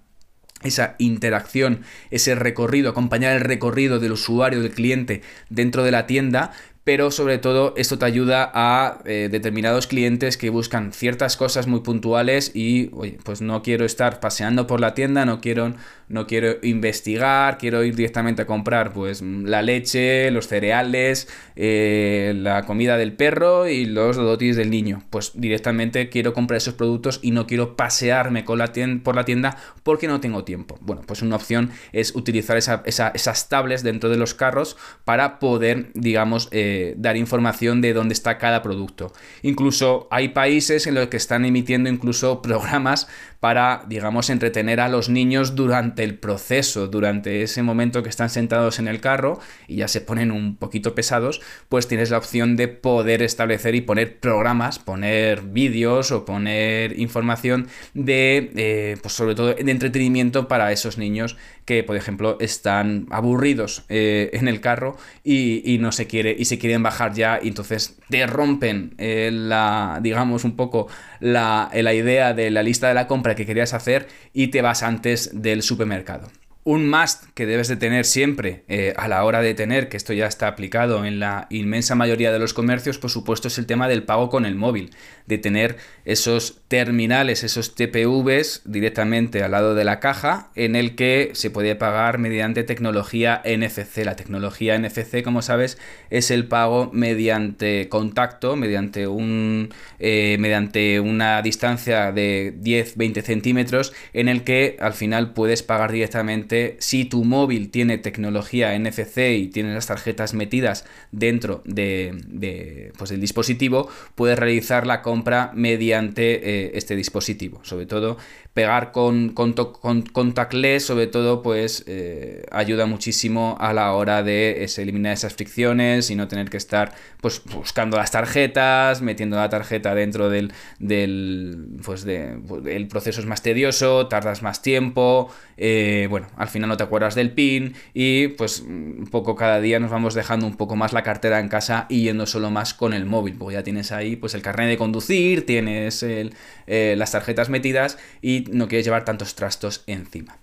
esa 0.64 0.96
interacción, 0.98 1.82
ese 2.10 2.34
recorrido, 2.34 2.90
acompañar 2.90 3.36
el 3.36 3.42
recorrido 3.42 4.00
del 4.00 4.14
usuario, 4.14 4.62
del 4.62 4.72
cliente 4.72 5.22
dentro 5.50 5.84
de 5.84 5.92
la 5.92 6.08
tienda, 6.08 6.54
pero 6.86 7.10
sobre 7.10 7.40
todo 7.40 7.74
esto 7.78 7.98
te 7.98 8.06
ayuda 8.06 8.52
a 8.54 9.00
eh, 9.06 9.28
determinados 9.32 9.88
clientes 9.88 10.38
que 10.38 10.52
buscan 10.52 10.94
ciertas 10.94 11.36
cosas 11.36 11.66
muy 11.66 11.80
puntuales 11.80 12.52
y, 12.54 12.92
oye, 12.94 13.18
pues 13.24 13.42
no 13.42 13.64
quiero 13.64 13.86
estar 13.86 14.20
paseando 14.20 14.68
por 14.68 14.80
la 14.80 14.94
tienda, 14.94 15.26
no 15.26 15.42
quiero, 15.42 15.74
no 16.10 16.28
quiero 16.28 16.58
investigar, 16.62 17.58
quiero 17.58 17.84
ir 17.84 17.96
directamente 17.96 18.44
a 18.44 18.46
comprar 18.46 18.94
pues 18.94 19.24
la 19.24 19.64
leche, 19.64 20.30
los 20.30 20.48
cereales, 20.48 21.28
eh, 21.56 22.34
la 22.38 22.68
comida 22.68 22.98
del 22.98 23.14
perro 23.14 23.68
y 23.68 23.86
los 23.86 24.16
dotis 24.16 24.56
del 24.56 24.70
niño. 24.70 25.02
Pues 25.10 25.32
directamente 25.34 26.10
quiero 26.10 26.34
comprar 26.34 26.58
esos 26.58 26.76
productos 26.76 27.20
y 27.24 27.32
no 27.32 27.48
quiero 27.48 27.76
pasearme 27.76 28.46
con 28.46 28.60
la 28.60 28.72
por 29.04 29.16
la 29.16 29.26
tienda 29.26 29.58
porque 29.82 30.08
no 30.08 30.20
tengo 30.22 30.44
tiempo. 30.44 30.78
Bueno, 30.82 31.02
pues 31.08 31.24
una 31.24 31.38
opción 31.38 31.72
es 31.94 32.14
utilizar 32.14 32.58
esas 32.58 33.50
tablets 33.50 33.82
dentro 33.82 34.10
de 34.12 34.18
los 34.18 34.36
carros 34.36 34.78
para 35.04 35.40
poder, 35.40 35.88
digamos, 35.94 36.48
eh, 36.52 36.75
dar 36.98 37.18
información 37.18 37.82
de 37.82 37.94
dónde 37.94 38.14
está 38.14 38.38
cada 38.38 38.62
producto. 38.62 39.12
Incluso 39.42 40.08
hay 40.12 40.30
países 40.30 40.88
en 40.88 40.96
los 40.96 41.08
que 41.08 41.18
están 41.18 41.46
emitiendo 41.46 41.90
incluso 41.90 42.42
programas 42.42 43.08
para, 43.40 43.84
digamos, 43.88 44.30
entretener 44.30 44.80
a 44.80 44.90
los 44.90 45.10
niños 45.10 45.56
durante 45.56 46.04
el 46.04 46.18
proceso, 46.18 46.88
durante 46.88 47.44
ese 47.44 47.64
momento 47.64 48.04
que 48.04 48.10
están 48.10 48.30
sentados 48.30 48.80
en 48.80 48.88
el 48.88 49.02
carro 49.02 49.40
y 49.68 49.78
ya 49.78 49.88
se 49.88 50.02
ponen 50.02 50.32
un 50.32 50.56
poquito 50.56 50.96
pesados, 50.96 51.42
pues 51.70 51.88
tienes 51.88 52.10
la 52.10 52.18
opción 52.18 52.56
de 52.56 52.68
poder 52.68 53.22
establecer 53.22 53.76
y 53.76 53.82
poner 53.82 54.20
programas, 54.20 54.80
poner 54.80 55.42
vídeos 55.42 56.12
o 56.12 56.26
poner 56.26 57.00
información 57.00 57.68
de, 57.94 58.52
eh, 58.56 58.98
pues 59.02 59.14
sobre 59.14 59.36
todo 59.36 59.54
de 59.54 59.72
entretenimiento 59.72 60.48
para 60.48 60.72
esos 60.72 60.98
niños 60.98 61.38
que, 61.66 61.84
por 61.84 61.96
ejemplo, 61.96 62.38
están 62.40 63.08
aburridos 63.10 63.86
eh, 63.90 64.30
en 64.34 64.48
el 64.48 64.62
carro 64.62 64.98
y, 65.24 65.78
no 65.80 65.92
se 65.92 66.08
quiere 66.08 66.36
y 66.38 66.46
se 66.46 66.58
quieren 66.58 66.84
bajar 66.84 67.14
ya 67.14 67.40
y 67.42 67.50
entonces 67.50 67.98
te 68.10 68.26
rompen 68.28 68.94
eh, 68.98 69.30
la, 69.34 70.00
digamos, 70.02 70.46
un 70.46 70.56
poco 70.56 70.88
la, 71.20 71.70
la 71.74 71.94
idea 71.94 72.34
de 72.34 72.50
la 72.50 72.64
lista 72.64 72.88
de 72.88 72.94
la 72.94 73.08
compra 73.08 73.25
que 73.34 73.48
querías 73.48 73.74
hacer 73.74 74.08
y 74.34 74.50
te 74.50 74.62
vas 74.62 74.84
antes 74.84 75.32
del 75.34 75.64
supermercado. 75.64 76.30
Un 76.68 76.90
must 76.90 77.26
que 77.36 77.46
debes 77.46 77.68
de 77.68 77.76
tener 77.76 78.06
siempre 78.06 78.64
eh, 78.68 78.96
a 78.98 79.08
la 79.08 79.24
hora 79.24 79.42
de 79.42 79.54
tener, 79.54 79.88
que 79.88 79.98
esto 79.98 80.14
ya 80.14 80.26
está 80.26 80.48
aplicado 80.48 81.06
en 81.06 81.20
la 81.20 81.46
inmensa 81.52 81.94
mayoría 81.94 82.32
de 82.32 82.40
los 82.40 82.56
comercios, 82.56 82.98
por 82.98 83.12
supuesto, 83.12 83.50
es 83.50 83.60
el 83.60 83.68
tema 83.68 83.88
del 83.88 84.02
pago 84.02 84.32
con 84.32 84.48
el 84.48 84.56
móvil, 84.56 84.90
de 85.28 85.38
tener 85.38 85.78
esos 86.06 86.62
terminales, 86.68 87.44
esos 87.44 87.76
TPVs 87.76 88.64
directamente 88.66 89.44
al 89.44 89.52
lado 89.52 89.76
de 89.76 89.84
la 89.84 90.00
caja, 90.00 90.50
en 90.56 90.76
el 90.76 90.96
que 90.96 91.30
se 91.34 91.52
puede 91.52 91.76
pagar 91.76 92.18
mediante 92.18 92.64
tecnología 92.64 93.44
NFC. 93.46 93.98
La 94.04 94.16
tecnología 94.16 94.76
NFC, 94.76 95.22
como 95.24 95.44
sabes, 95.44 95.78
es 96.10 96.32
el 96.32 96.48
pago 96.48 96.90
mediante 96.92 97.90
contacto, 97.90 98.56
mediante, 98.56 99.06
un, 99.06 99.70
eh, 100.00 100.38
mediante 100.40 101.00
una 101.00 101.44
distancia 101.44 102.12
de 102.12 102.56
10-20 102.60 103.22
centímetros, 103.22 103.94
en 104.14 104.30
el 104.30 104.44
que 104.44 104.78
al 104.80 104.94
final 104.94 105.34
puedes 105.34 105.62
pagar 105.62 105.92
directamente 105.92 106.55
si 106.80 107.06
tu 107.06 107.24
móvil 107.24 107.70
tiene 107.70 107.98
tecnología 107.98 108.78
NFC 108.78 109.18
y 109.38 109.48
tiene 109.48 109.74
las 109.74 109.88
tarjetas 109.88 110.34
metidas 110.34 110.86
dentro 111.12 111.62
de, 111.66 112.92
pues, 112.98 113.10
del 113.10 113.22
dispositivo, 113.22 113.90
puedes 114.16 114.38
realizar 114.38 114.86
la 114.86 115.02
compra 115.02 115.52
mediante 115.54 116.36
eh, 116.36 116.72
este 116.76 116.96
dispositivo. 116.96 117.60
Sobre 117.64 117.86
todo, 117.86 118.18
pegar 118.54 118.92
con, 118.92 119.30
con, 119.30 119.54
contactless, 119.54 120.86
sobre 120.86 121.08
todo, 121.08 121.42
pues 121.42 121.84
eh, 121.88 122.44
ayuda 122.52 122.86
muchísimo 122.86 123.58
a 123.60 123.74
la 123.74 123.92
hora 123.94 124.24
de 124.24 124.66
eliminar 124.78 125.14
esas 125.14 125.34
fricciones 125.34 126.10
y 126.10 126.16
no 126.16 126.28
tener 126.28 126.50
que 126.50 126.58
estar 126.58 126.94
pues, 127.22 127.42
buscando 127.44 127.98
las 127.98 128.12
tarjetas, 128.12 129.02
metiendo 129.02 129.36
la 129.36 129.50
tarjeta 129.50 129.94
dentro 129.94 130.30
del, 130.30 130.54
del 130.80 131.68
pues, 131.84 132.06
pues, 132.48 132.66
el 132.66 132.88
proceso 132.88 133.20
es 133.20 133.26
más 133.26 133.42
tedioso, 133.42 134.08
tardas 134.08 134.42
más 134.42 134.62
tiempo, 134.62 135.30
eh, 135.58 136.08
bueno, 136.10 136.28
final 136.50 136.70
no 136.70 136.78
te 136.78 136.84
acuerdas 136.84 137.16
del 137.16 137.32
PIN 137.32 137.76
y 137.94 138.30
pues 138.30 138.62
un 138.62 139.08
poco 139.12 139.36
cada 139.36 139.60
día 139.62 139.80
nos 139.80 139.92
vamos 139.92 140.14
dejando 140.14 140.46
un 140.46 140.56
poco 140.56 140.76
más 140.76 140.94
la 140.94 141.04
cartera 141.04 141.40
en 141.40 141.48
casa 141.48 141.86
y 141.90 142.04
yendo 142.04 142.26
solo 142.26 142.52
más 142.52 142.74
con 142.74 142.94
el 142.94 143.06
móvil, 143.06 143.36
porque 143.38 143.56
ya 143.56 143.64
tienes 143.64 143.92
ahí 143.92 144.16
pues 144.16 144.34
el 144.34 144.42
carnet 144.42 144.70
de 144.70 144.78
conducir, 144.78 145.46
tienes 145.46 146.04
eh, 146.04 146.96
las 146.98 147.12
tarjetas 147.12 147.50
metidas 147.50 147.98
y 148.22 148.46
no 148.52 148.68
quieres 148.68 148.86
llevar 148.86 149.06
tantos 149.06 149.36
trastos 149.36 149.84
encima. 149.88 150.38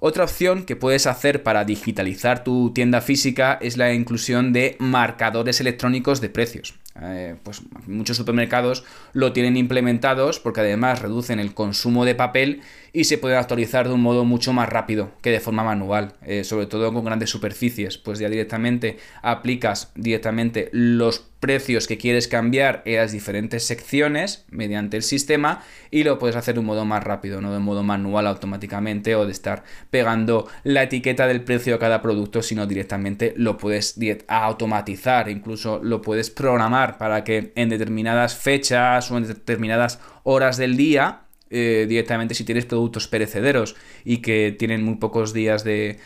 Otra 0.00 0.24
opción 0.24 0.64
que 0.64 0.76
puedes 0.76 1.06
hacer 1.06 1.42
para 1.42 1.64
digitalizar 1.64 2.44
tu 2.44 2.72
tienda 2.72 3.00
física 3.00 3.58
es 3.60 3.76
la 3.76 3.92
inclusión 3.92 4.52
de 4.52 4.76
marcadores 4.78 5.60
electrónicos 5.60 6.20
de 6.20 6.28
precios. 6.28 6.74
Eh, 7.00 7.36
pues 7.42 7.62
muchos 7.86 8.16
supermercados 8.16 8.84
lo 9.12 9.32
tienen 9.32 9.56
implementados 9.56 10.40
porque 10.40 10.60
además 10.60 11.00
reducen 11.00 11.38
el 11.38 11.54
consumo 11.54 12.04
de 12.04 12.16
papel 12.16 12.62
y 12.92 13.04
se 13.04 13.18
puede 13.18 13.36
actualizar 13.36 13.86
de 13.86 13.94
un 13.94 14.02
modo 14.02 14.24
mucho 14.24 14.52
más 14.52 14.68
rápido 14.68 15.12
que 15.22 15.30
de 15.30 15.40
forma 15.40 15.62
manual, 15.62 16.14
eh, 16.22 16.42
sobre 16.44 16.66
todo 16.66 16.92
con 16.92 17.04
grandes 17.04 17.30
superficies, 17.30 17.98
pues 17.98 18.18
ya 18.18 18.28
directamente 18.28 18.98
aplicas 19.22 19.92
directamente 19.94 20.68
los 20.72 21.28
precios 21.40 21.86
que 21.86 21.98
quieres 21.98 22.26
cambiar 22.26 22.82
en 22.84 22.96
las 22.96 23.12
diferentes 23.12 23.64
secciones 23.64 24.44
mediante 24.50 24.96
el 24.96 25.02
sistema 25.02 25.62
y 25.90 26.02
lo 26.02 26.18
puedes 26.18 26.34
hacer 26.34 26.54
de 26.54 26.60
un 26.60 26.66
modo 26.66 26.84
más 26.84 27.04
rápido, 27.04 27.40
no 27.40 27.52
de 27.52 27.60
modo 27.60 27.84
manual 27.84 28.26
automáticamente 28.26 29.14
o 29.14 29.24
de 29.24 29.32
estar 29.32 29.62
pegando 29.90 30.48
la 30.64 30.82
etiqueta 30.82 31.26
del 31.28 31.42
precio 31.42 31.76
a 31.76 31.78
cada 31.78 32.02
producto, 32.02 32.42
sino 32.42 32.66
directamente 32.66 33.34
lo 33.36 33.56
puedes 33.56 33.96
automatizar, 34.26 35.28
incluso 35.28 35.80
lo 35.82 36.02
puedes 36.02 36.30
programar 36.30 36.87
para 36.96 37.24
que 37.24 37.52
en 37.54 37.68
determinadas 37.68 38.36
fechas 38.36 39.10
o 39.10 39.18
en 39.18 39.26
determinadas 39.26 40.00
horas 40.22 40.56
del 40.56 40.76
día 40.76 41.22
eh, 41.50 41.86
directamente 41.88 42.34
si 42.34 42.44
tienes 42.44 42.66
productos 42.66 43.08
perecederos 43.08 43.74
y 44.04 44.18
que 44.18 44.54
tienen 44.58 44.84
muy 44.84 44.96
pocos 44.96 45.32
días 45.32 45.64
de, 45.64 45.98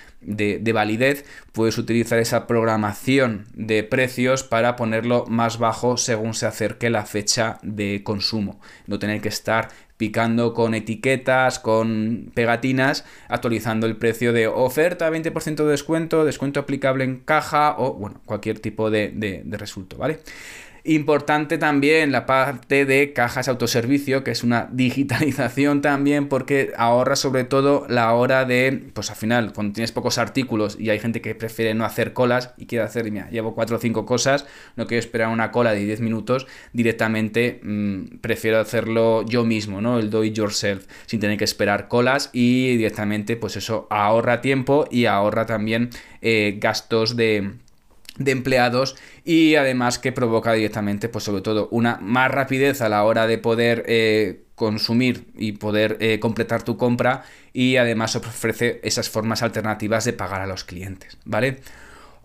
validez, 0.73 1.25
puedes 1.51 1.79
utilizar 1.79 2.21
esa 2.21 2.47
programación 2.47 3.47
de 3.55 3.83
precios 3.83 4.45
para 4.45 4.77
ponerlo 4.77 5.25
más 5.27 5.59
bajo 5.59 5.97
según 5.97 6.35
se 6.35 6.47
acerque 6.47 6.91
la 6.91 7.05
fecha 7.07 7.59
de 7.63 8.03
consumo. 8.05 8.61
No 8.87 9.01
tener 9.01 9.21
que 9.21 9.29
estar 9.29 9.69
picando 9.97 10.55
con 10.55 10.75
etiquetas, 10.75 11.59
con 11.59 12.31
pegatinas, 12.35 13.05
actualizando 13.29 13.89
el 13.89 13.97
precio 13.97 14.33
de 14.33 14.47
oferta, 14.47 15.11
20% 15.11 15.57
de 15.57 15.71
descuento, 15.71 16.25
descuento 16.25 16.61
aplicable 16.61 17.03
en 17.03 17.19
caja 17.19 17.75
o 17.79 17.95
bueno, 17.95 18.21
cualquier 18.25 18.61
tipo 18.61 18.91
de, 18.91 19.11
de 19.45 19.57
resultado, 19.57 20.01
¿vale? 20.01 20.21
Importante 20.85 21.59
también 21.59 22.11
la 22.11 22.27
parte 22.27 22.85
de 22.85 23.13
cajas 23.13 23.47
autoservicio, 23.47 24.25
que 24.25 24.33
es 24.33 24.43
una 24.43 24.69
digitalización 24.73 25.81
también 25.81 26.29
porque 26.29 26.73
ahorra 26.77 27.15
sobre 27.15 27.45
todo 27.45 27.87
la 27.89 28.13
hora 28.15 28.45
de, 28.45 28.91
pues 28.93 29.09
al 29.11 29.17
final, 29.17 29.53
cuando 29.53 29.75
tienes 29.75 29.93
pocos 29.93 30.19
artículos 30.19 30.77
y 30.81 30.91
hay 30.91 30.99
gente 30.99 31.21
que 31.21 31.37
prefiere 31.37 31.75
no 31.75 31.85
hacer 31.85 32.13
colas 32.13 32.53
y 32.57 32.67
quiere 32.67 32.85
hacer, 32.85 33.09
mira, 33.13 33.31
llevo 33.31 33.55
cuatro 33.55 33.77
o 33.77 33.79
cinco 33.79 34.05
cosas, 34.07 34.45
no 34.75 34.89
quiero 34.89 34.99
esperar 34.99 35.29
una 35.29 35.53
cola 35.53 35.73
de 35.73 35.85
10 35.85 36.01
minutos, 36.01 36.49
directamente 36.73 37.61
mm, 37.63 38.19
prefiero 38.21 38.59
hacerlo 38.59 39.25
yo 39.25 39.45
mismo, 39.45 39.81
¿no? 39.81 40.01
El 40.01 40.11
do 40.11 40.25
it 40.25 40.35
yourself, 40.35 40.87
sin 41.07 41.21
tener 41.21 41.39
que 41.39 41.45
esperar 41.45 41.87
colas 41.87 42.29
y 42.33 42.77
directamente, 42.77 43.37
pues 43.37 43.57
eso 43.57 43.87
ahorra 43.89 44.41
tiempo 44.41 44.89
y 44.91 45.07
ahorra 45.07 45.47
también 45.47 45.91
eh, 46.23 46.57
gastos 46.61 47.17
de 47.17 47.53
de 48.19 48.31
empleados 48.31 48.97
y 49.25 49.55
además 49.55 49.99
que 49.99 50.13
provoca 50.13 50.53
directamente 50.53 51.09
pues 51.09 51.25
sobre 51.25 51.43
todo 51.43 51.69
una 51.71 51.99
más 52.03 52.31
rapidez 52.31 52.83
a 52.83 52.89
la 52.89 53.05
hora 53.05 53.27
de 53.27 53.39
poder 53.39 53.85
eh, 53.87 54.45
consumir 54.55 55.29
y 55.35 55.53
poder 55.53 55.97
eh, 56.01 56.21
completar 56.21 56.63
tu 56.63 56.77
compra 56.77 57.25
y 57.53 57.77
además 57.77 58.17
ofrece 58.17 58.81
esas 58.83 59.09
formas 59.09 59.43
alternativas 59.43 60.05
de 60.05 60.13
pagar 60.13 60.43
a 60.43 60.47
los 60.47 60.65
clientes 60.65 61.17
vale 61.25 61.61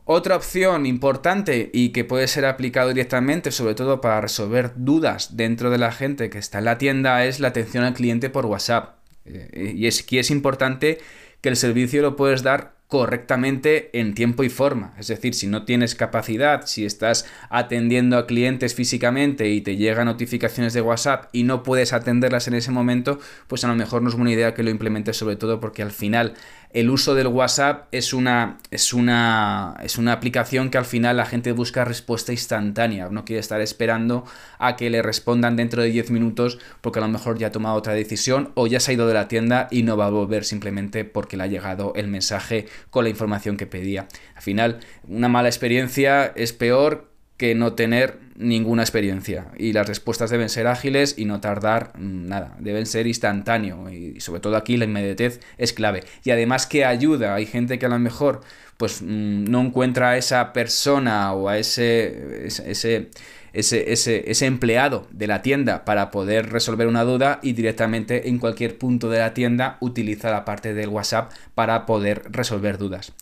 otra 0.09 0.37
opción 0.37 0.85
importante 0.85 1.69
y 1.73 1.89
que 1.89 2.05
puede 2.05 2.27
ser 2.27 2.45
aplicado 2.45 2.87
directamente, 2.87 3.51
sobre 3.51 3.75
todo 3.75 3.99
para 3.99 4.21
resolver 4.21 4.71
dudas 4.77 5.35
dentro 5.35 5.69
de 5.69 5.77
la 5.77 5.91
gente 5.91 6.29
que 6.29 6.37
está 6.37 6.59
en 6.59 6.65
la 6.65 6.77
tienda, 6.77 7.25
es 7.25 7.41
la 7.41 7.49
atención 7.49 7.83
al 7.83 7.93
cliente 7.93 8.29
por 8.29 8.45
WhatsApp. 8.45 8.99
Eh, 9.25 9.73
y 9.75 9.85
es 9.85 10.03
que 10.03 10.19
es 10.19 10.31
importante 10.31 10.99
que 11.41 11.49
el 11.49 11.57
servicio 11.57 12.01
lo 12.01 12.15
puedes 12.15 12.41
dar 12.41 12.76
correctamente 12.87 13.89
en 13.99 14.13
tiempo 14.13 14.43
y 14.43 14.49
forma. 14.49 14.93
Es 14.97 15.07
decir, 15.07 15.33
si 15.33 15.47
no 15.47 15.65
tienes 15.65 15.93
capacidad, 15.93 16.65
si 16.65 16.85
estás 16.85 17.25
atendiendo 17.49 18.17
a 18.17 18.25
clientes 18.25 18.75
físicamente 18.75 19.49
y 19.49 19.61
te 19.61 19.75
llegan 19.75 20.05
notificaciones 20.05 20.73
de 20.73 20.81
WhatsApp 20.81 21.25
y 21.33 21.43
no 21.43 21.63
puedes 21.63 21.91
atenderlas 21.91 22.47
en 22.47 22.53
ese 22.53 22.71
momento, 22.71 23.19
pues 23.47 23.65
a 23.65 23.67
lo 23.67 23.75
mejor 23.75 24.01
no 24.01 24.09
es 24.09 24.15
buena 24.15 24.31
idea 24.31 24.53
que 24.53 24.63
lo 24.63 24.69
implementes 24.69 25.17
sobre 25.17 25.35
todo 25.35 25.59
porque 25.59 25.81
al 25.81 25.91
final 25.91 26.33
el 26.71 26.89
uso 26.89 27.15
del 27.15 27.27
WhatsApp 27.27 27.87
es 27.91 28.13
una, 28.13 28.57
es 28.71 28.93
una, 28.93 29.75
es 29.83 29.97
una 29.97 30.13
aplicación 30.13 30.69
que 30.69 30.77
al 30.77 30.85
final 30.85 31.17
la 31.17 31.25
gente 31.25 31.51
busca 31.51 31.85
respuesta 31.85 32.31
instantánea, 32.31 33.09
no 33.09 33.25
quiere 33.25 33.39
estar 33.39 33.61
esperando 33.61 34.25
a 34.59 34.75
que 34.75 34.89
le 34.89 35.01
respondan 35.01 35.55
dentro 35.55 35.81
de 35.81 35.89
10 35.89 36.11
minutos 36.11 36.59
porque 36.81 36.99
a 36.99 37.01
lo 37.01 37.07
mejor 37.07 37.37
ya 37.37 37.47
ha 37.47 37.51
tomado 37.51 37.75
otra 37.75 37.93
decisión 37.93 38.51
o 38.55 38.67
ya 38.67 38.79
se 38.79 38.91
ha 38.91 38.93
ido 38.95 39.07
de 39.07 39.13
la 39.13 39.27
tienda 39.27 39.67
y 39.71 39.83
no 39.83 39.97
va 39.97 40.07
a 40.07 40.09
volver 40.09 40.43
simplemente 40.43 41.05
porque 41.05 41.37
le 41.37 41.43
ha 41.43 41.47
llegado 41.47 41.93
el 41.95 42.07
mensaje 42.07 42.67
con 42.89 43.03
la 43.03 43.09
información 43.09 43.57
que 43.57 43.67
pedía. 43.67 44.07
Al 44.35 44.41
final, 44.41 44.79
una 45.07 45.29
mala 45.29 45.49
experiencia 45.49 46.25
es 46.35 46.53
peor 46.53 47.16
que 47.37 47.53
no 47.53 47.73
tener 47.73 48.19
ninguna 48.35 48.83
experiencia. 48.83 49.47
Y 49.57 49.73
las 49.73 49.87
respuestas 49.87 50.29
deben 50.29 50.49
ser 50.49 50.67
ágiles 50.67 51.15
y 51.17 51.25
no 51.25 51.39
tardar 51.39 51.93
nada. 51.97 52.55
Deben 52.59 52.85
ser 52.85 53.07
instantáneo. 53.07 53.89
Y 53.89 54.19
sobre 54.19 54.41
todo 54.41 54.57
aquí 54.57 54.77
la 54.77 54.85
inmediatez 54.85 55.39
es 55.57 55.73
clave. 55.73 56.03
Y 56.23 56.31
además 56.31 56.65
que 56.65 56.85
ayuda. 56.85 57.35
Hay 57.35 57.45
gente 57.45 57.79
que 57.79 57.85
a 57.85 57.89
lo 57.89 57.99
mejor 57.99 58.41
pues 58.77 59.01
mm, 59.01 59.45
no 59.45 59.61
encuentra 59.61 60.11
a 60.11 60.17
esa 60.17 60.53
persona 60.53 61.33
o 61.33 61.49
a 61.49 61.57
ese, 61.57 62.45
ese, 62.47 63.09
ese, 63.53 63.91
ese, 63.91 64.31
ese 64.31 64.45
empleado 64.45 65.07
de 65.11 65.27
la 65.27 65.41
tienda 65.41 65.83
para 65.83 66.11
poder 66.11 66.51
resolver 66.51 66.87
una 66.87 67.03
duda 67.03 67.39
y 67.41 67.53
directamente 67.53 68.29
en 68.29 68.37
cualquier 68.37 68.77
punto 68.77 69.09
de 69.09 69.19
la 69.19 69.33
tienda 69.33 69.77
utiliza 69.79 70.29
la 70.31 70.45
parte 70.45 70.73
del 70.73 70.89
WhatsApp 70.89 71.31
para 71.55 71.85
poder 71.85 72.23
resolver 72.29 72.77
dudas. 72.77 73.13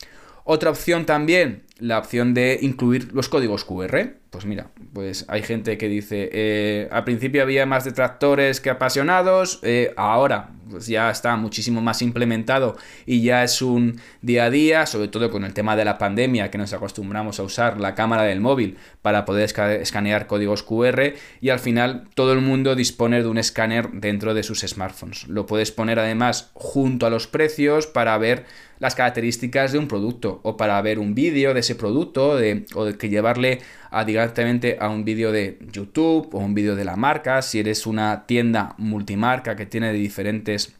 Otra 0.47 0.69
opción 0.69 1.07
también, 1.07 1.63
la 1.79 1.99
opción 1.99 2.33
de 2.33 2.59
incluir 2.61 3.13
los 3.13 3.29
códigos 3.29 3.65
QR. 3.65 4.13
Pues 4.29 4.45
mira, 4.45 4.69
pues 4.93 5.25
hay 5.27 5.43
gente 5.43 5.77
que 5.77 5.87
dice, 5.87 6.29
eh, 6.31 6.89
al 6.91 7.03
principio 7.03 7.41
había 7.41 7.65
más 7.65 7.85
detractores 7.85 8.59
que 8.59 8.69
apasionados, 8.69 9.59
eh, 9.63 9.93
ahora 9.95 10.51
pues 10.69 10.87
ya 10.87 11.09
está 11.09 11.35
muchísimo 11.35 11.81
más 11.81 12.01
implementado 12.01 12.75
y 13.05 13.21
ya 13.21 13.43
es 13.43 13.61
un 13.61 14.01
día 14.21 14.45
a 14.45 14.49
día, 14.49 14.85
sobre 14.85 15.07
todo 15.07 15.29
con 15.29 15.43
el 15.43 15.53
tema 15.53 15.75
de 15.75 15.85
la 15.85 15.97
pandemia, 15.97 16.49
que 16.49 16.57
nos 16.57 16.73
acostumbramos 16.73 17.39
a 17.39 17.43
usar 17.43 17.79
la 17.79 17.95
cámara 17.95 18.23
del 18.23 18.41
móvil 18.41 18.77
para 19.01 19.25
poder 19.25 19.49
escanear 19.81 20.27
códigos 20.27 20.63
QR 20.63 21.13
y 21.39 21.49
al 21.49 21.59
final 21.59 22.09
todo 22.13 22.33
el 22.33 22.41
mundo 22.41 22.75
dispone 22.75 23.21
de 23.21 23.27
un 23.27 23.37
escáner 23.37 23.89
dentro 23.91 24.33
de 24.33 24.43
sus 24.43 24.61
smartphones. 24.61 25.27
Lo 25.27 25.45
puedes 25.45 25.71
poner 25.71 25.99
además 25.99 26.49
junto 26.53 27.05
a 27.05 27.09
los 27.09 27.27
precios 27.27 27.87
para 27.87 28.17
ver 28.17 28.45
las 28.79 28.95
características 28.95 29.71
de 29.71 29.79
un 29.79 29.87
producto 29.87 30.39
o 30.43 30.57
para 30.57 30.81
ver 30.81 30.99
un 30.99 31.15
vídeo 31.15 31.53
de 31.53 31.63
ese 31.65 31.75
producto 31.75 32.29
o 32.29 32.85
de 32.85 32.97
que 32.97 33.09
llevarle 33.09 33.59
a, 33.89 34.05
directamente 34.05 34.77
a 34.79 34.89
un 34.89 35.03
vídeo 35.03 35.31
de 35.31 35.57
YouTube 35.71 36.29
o 36.33 36.37
un 36.39 36.53
vídeo 36.53 36.75
de 36.75 36.85
la 36.85 36.95
marca 36.95 37.41
si 37.41 37.59
eres 37.59 37.87
una 37.87 38.25
tienda 38.25 38.75
multimarca 38.77 39.55
que 39.55 39.65
tiene 39.65 39.91
diferentes 39.93 40.75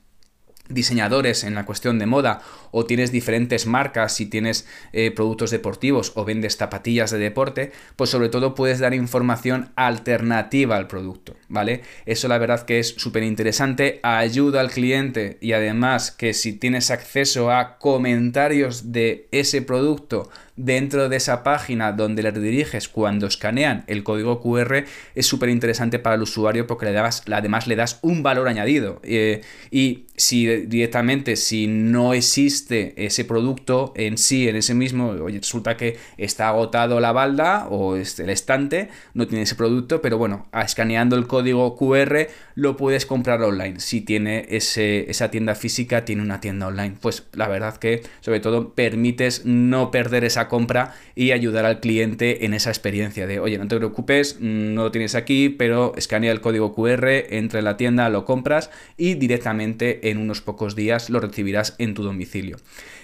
diseñadores 0.69 1.43
en 1.43 1.55
la 1.55 1.65
cuestión 1.65 1.99
de 1.99 2.05
moda 2.05 2.41
o 2.71 2.85
tienes 2.85 3.11
diferentes 3.11 3.67
marcas 3.67 4.13
si 4.13 4.25
tienes 4.25 4.67
eh, 4.93 5.11
productos 5.11 5.51
deportivos 5.51 6.11
o 6.15 6.25
vendes 6.25 6.57
zapatillas 6.57 7.11
de 7.11 7.19
deporte, 7.19 7.71
pues 7.95 8.09
sobre 8.09 8.29
todo 8.29 8.55
puedes 8.55 8.79
dar 8.79 8.93
información 8.93 9.71
alternativa 9.75 10.75
al 10.75 10.87
producto, 10.87 11.35
¿vale? 11.47 11.81
Eso 12.05 12.27
la 12.27 12.37
verdad 12.37 12.65
que 12.65 12.79
es 12.79 12.95
súper 12.97 13.23
interesante, 13.23 13.99
ayuda 14.03 14.61
al 14.61 14.71
cliente 14.71 15.37
y 15.39 15.53
además 15.53 16.11
que 16.11 16.33
si 16.33 16.53
tienes 16.53 16.89
acceso 16.89 17.51
a 17.51 17.77
comentarios 17.77 18.91
de 18.91 19.27
ese 19.31 19.61
producto 19.61 20.29
dentro 20.55 21.09
de 21.09 21.17
esa 21.17 21.43
página 21.43 21.91
donde 21.91 22.23
le 22.23 22.31
rediriges 22.31 22.87
cuando 22.87 23.27
escanean 23.27 23.83
el 23.87 24.03
código 24.03 24.41
QR 24.41 24.85
es 25.13 25.25
súper 25.25 25.49
interesante 25.49 25.99
para 25.99 26.15
el 26.15 26.21
usuario 26.21 26.65
porque 26.65 26.85
le 26.85 26.93
das, 26.93 27.23
además 27.31 27.67
le 27.67 27.75
das 27.75 27.99
un 28.01 28.23
valor 28.23 28.47
añadido. 28.47 28.99
Eh, 29.03 29.41
y 29.71 30.05
si 30.15 30.47
directamente, 30.65 31.35
si 31.35 31.67
no 31.67 32.13
existe 32.13 32.93
ese 33.05 33.25
producto 33.25 33.91
en 33.95 34.17
sí, 34.17 34.47
en 34.47 34.55
ese 34.55 34.73
mismo, 34.73 35.09
oye, 35.09 35.39
resulta 35.39 35.75
que 35.75 35.97
está 36.17 36.49
agotado 36.49 36.99
la 36.99 37.11
balda 37.11 37.67
o 37.69 37.95
el 37.95 38.29
estante, 38.29 38.89
no 39.13 39.27
tiene 39.27 39.43
ese 39.43 39.55
producto, 39.55 40.01
pero 40.01 40.17
bueno, 40.17 40.47
escaneando 40.53 41.15
el 41.17 41.27
código 41.27 41.75
QR 41.75 42.27
lo 42.55 42.77
puedes 42.77 43.05
comprar 43.05 43.41
online. 43.41 43.79
Si 43.79 44.01
tiene 44.01 44.45
ese, 44.49 45.09
esa 45.11 45.29
tienda 45.31 45.55
física, 45.55 46.05
tiene 46.05 46.21
una 46.21 46.39
tienda 46.39 46.67
online. 46.67 46.95
Pues 47.01 47.23
la 47.33 47.47
verdad 47.47 47.75
que 47.77 48.03
sobre 48.21 48.39
todo 48.39 48.73
permites 48.73 49.45
no 49.45 49.91
perder 49.91 50.23
esa 50.23 50.44
compra 50.47 50.95
y 51.15 51.31
ayudar 51.31 51.65
al 51.65 51.79
cliente 51.79 52.45
en 52.45 52.53
esa 52.53 52.69
experiencia 52.69 53.27
de, 53.27 53.39
oye, 53.39 53.57
no 53.57 53.67
te 53.67 53.77
preocupes, 53.77 54.39
no 54.39 54.83
lo 54.83 54.91
tienes 54.91 55.15
aquí, 55.15 55.49
pero 55.49 55.93
escanea 55.95 56.31
el 56.31 56.41
código 56.41 56.73
QR, 56.73 57.07
entra 57.29 57.59
en 57.59 57.65
la 57.65 57.77
tienda, 57.77 58.09
lo 58.09 58.25
compras 58.25 58.69
y 58.97 59.15
directamente 59.15 60.09
en 60.09 60.17
unos 60.17 60.41
pocos 60.41 60.75
días 60.75 61.09
lo 61.09 61.19
recibirás 61.19 61.75
en 61.77 61.93
tu 61.93 62.03
domicilio. 62.03 62.57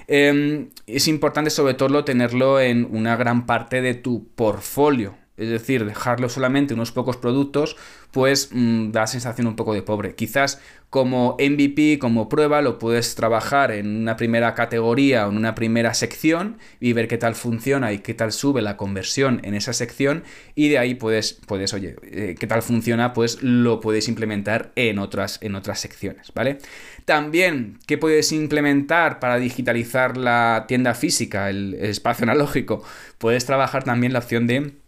Em, 0.08 0.70
es 0.88 1.08
importante 1.08 1.50
sobre 1.50 1.74
todo 1.74 2.04
tenerlo 2.04 2.60
en 2.60 2.88
una 2.92 3.16
gran 3.16 3.46
parte 3.46 3.82
de 3.82 3.94
tu 3.94 4.28
portfolio. 4.36 5.21
Es 5.42 5.50
decir, 5.50 5.86
dejarlo 5.86 6.30
solamente 6.30 6.76
unos 6.76 6.92
pocos 6.92 7.18
productos, 7.18 7.76
pues 8.12 8.50
mm, 8.52 8.92
da 8.92 9.08
sensación 9.08 9.48
un 9.48 9.56
poco 9.56 9.74
de 9.74 9.82
pobre. 9.82 10.14
Quizás 10.14 10.62
como 10.92 11.38
MVP, 11.40 12.00
como 12.00 12.28
prueba, 12.28 12.62
lo 12.62 12.78
puedes 12.78 13.16
trabajar 13.16 13.72
en 13.72 13.88
una 13.88 14.18
primera 14.18 14.54
categoría 14.54 15.26
o 15.26 15.32
en 15.32 15.38
una 15.38 15.56
primera 15.56 15.94
sección 15.94 16.58
y 16.82 16.92
ver 16.92 17.08
qué 17.08 17.18
tal 17.18 17.34
funciona 17.34 17.94
y 17.94 18.00
qué 18.00 18.14
tal 18.14 18.34
sube 18.34 18.62
la 18.62 18.76
conversión 18.76 19.40
en 19.44 19.56
esa 19.56 19.72
sección 19.72 20.24
y 20.54 20.68
de 20.68 20.80
ahí 20.80 20.96
puedes, 20.96 21.40
puedes 21.48 21.74
oye, 21.74 21.96
eh, 22.04 22.36
qué 22.38 22.46
tal 22.46 22.62
funciona, 22.62 23.14
pues 23.14 23.42
lo 23.42 23.80
puedes 23.80 24.10
implementar 24.10 24.74
en 24.76 25.00
otras, 25.00 25.40
en 25.42 25.56
otras 25.56 25.80
secciones, 25.80 26.34
¿vale? 26.36 26.58
También, 27.06 27.80
¿qué 27.88 27.98
puedes 27.98 28.34
implementar 28.34 29.20
para 29.20 29.38
digitalizar 29.38 30.18
la 30.18 30.66
tienda 30.68 30.94
física, 30.94 31.50
el 31.50 31.74
espacio 31.76 32.24
analógico? 32.30 32.84
Puedes 33.18 33.46
trabajar 33.46 33.86
también 33.86 34.12
la 34.12 34.20
opción 34.20 34.46
de 34.46 34.81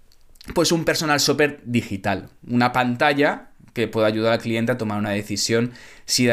pues 0.54 0.72
un 0.72 0.84
personal 0.84 1.20
shopper 1.20 1.62
digital, 1.66 2.30
una 2.48 2.74
pantalla 2.74 3.50
que 3.74 3.88
pueda 3.88 4.08
ayudar 4.08 4.34
al 4.34 4.40
cliente 4.40 4.72
a 4.72 4.78
tomar 4.78 5.00
una 5.00 5.12
decisión 5.12 5.72
si, 6.06 6.28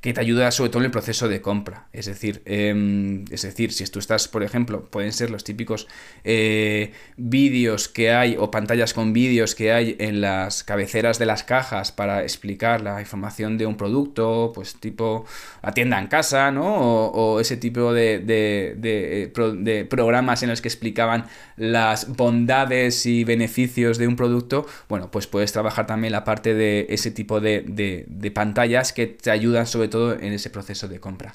que 0.00 0.12
te 0.12 0.20
ayuda 0.20 0.50
sobre 0.50 0.70
todo 0.70 0.80
en 0.80 0.86
el 0.86 0.90
proceso 0.90 1.28
de 1.28 1.40
compra. 1.40 1.86
Es 1.92 2.06
decir, 2.06 2.42
em, 2.44 3.24
es 3.30 3.42
decir, 3.42 3.72
si 3.72 3.84
tú 3.86 3.98
estás, 3.98 4.26
por 4.28 4.42
ejemplo, 4.42 4.84
pueden 4.84 5.12
ser 5.12 5.30
los 5.30 5.44
típicos 5.44 5.86
eh, 6.24 6.92
vídeos 7.16 7.88
que 7.88 8.12
hay 8.12 8.36
o 8.38 8.50
pantallas 8.50 8.94
con 8.94 9.12
vídeos 9.12 9.54
que 9.54 9.72
hay 9.72 9.96
en 9.98 10.20
las 10.20 10.64
cabeceras 10.64 11.18
de 11.18 11.26
las 11.26 11.44
cajas 11.44 11.92
para 11.92 12.22
explicar 12.22 12.80
la 12.80 13.00
información 13.00 13.58
de 13.58 13.66
un 13.66 13.76
producto, 13.76 14.50
pues 14.54 14.74
tipo 14.80 15.24
la 15.62 15.72
tienda 15.72 15.98
en 16.00 16.08
casa, 16.08 16.50
¿no? 16.50 16.74
O, 16.74 17.40
ese 17.40 17.56
tipo 17.56 17.92
de, 17.92 18.18
de, 18.18 18.74
de, 18.76 19.84
programas 19.84 20.42
en 20.42 20.50
los 20.50 20.60
que 20.60 20.68
explicaban 20.68 21.26
las 21.56 22.08
bondades 22.08 23.06
y 23.06 23.24
beneficios 23.24 23.98
de 23.98 24.06
un 24.06 24.16
producto, 24.16 24.66
bueno, 24.88 25.10
pues 25.10 25.26
puedes 25.26 25.52
trabajar 25.52 25.86
también 25.86 26.12
la 26.12 26.24
parte 26.24 26.54
de 26.54 26.86
ese 26.90 27.10
tipo 27.10 27.40
de 27.40 28.32
pantallas 28.34 28.92
que 28.92 29.11
te 29.12 29.30
ayudan 29.30 29.66
sobre 29.66 29.88
todo 29.88 30.12
en 30.14 30.32
ese 30.32 30.50
proceso 30.50 30.88
de 30.88 31.00
compra. 31.00 31.34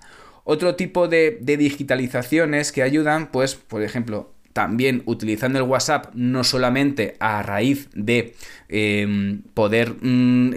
Otro 0.50 0.76
tipo 0.76 1.10
de, 1.10 1.40
digitalizaciones 1.42 2.72
que 2.72 2.82
ayudan, 2.82 3.32
pues, 3.32 3.56
por 3.56 3.84
ejemplo, 3.84 4.34
también 4.58 5.04
utilizando 5.06 5.60
el 5.60 5.66
WhatsApp 5.66 6.16
no 6.16 6.44
solamente 6.44 7.16
a 7.20 7.44
raíz 7.44 7.90
de 7.94 8.34
em, 8.70 9.44
poder, 9.54 9.94
mm, 10.02 10.56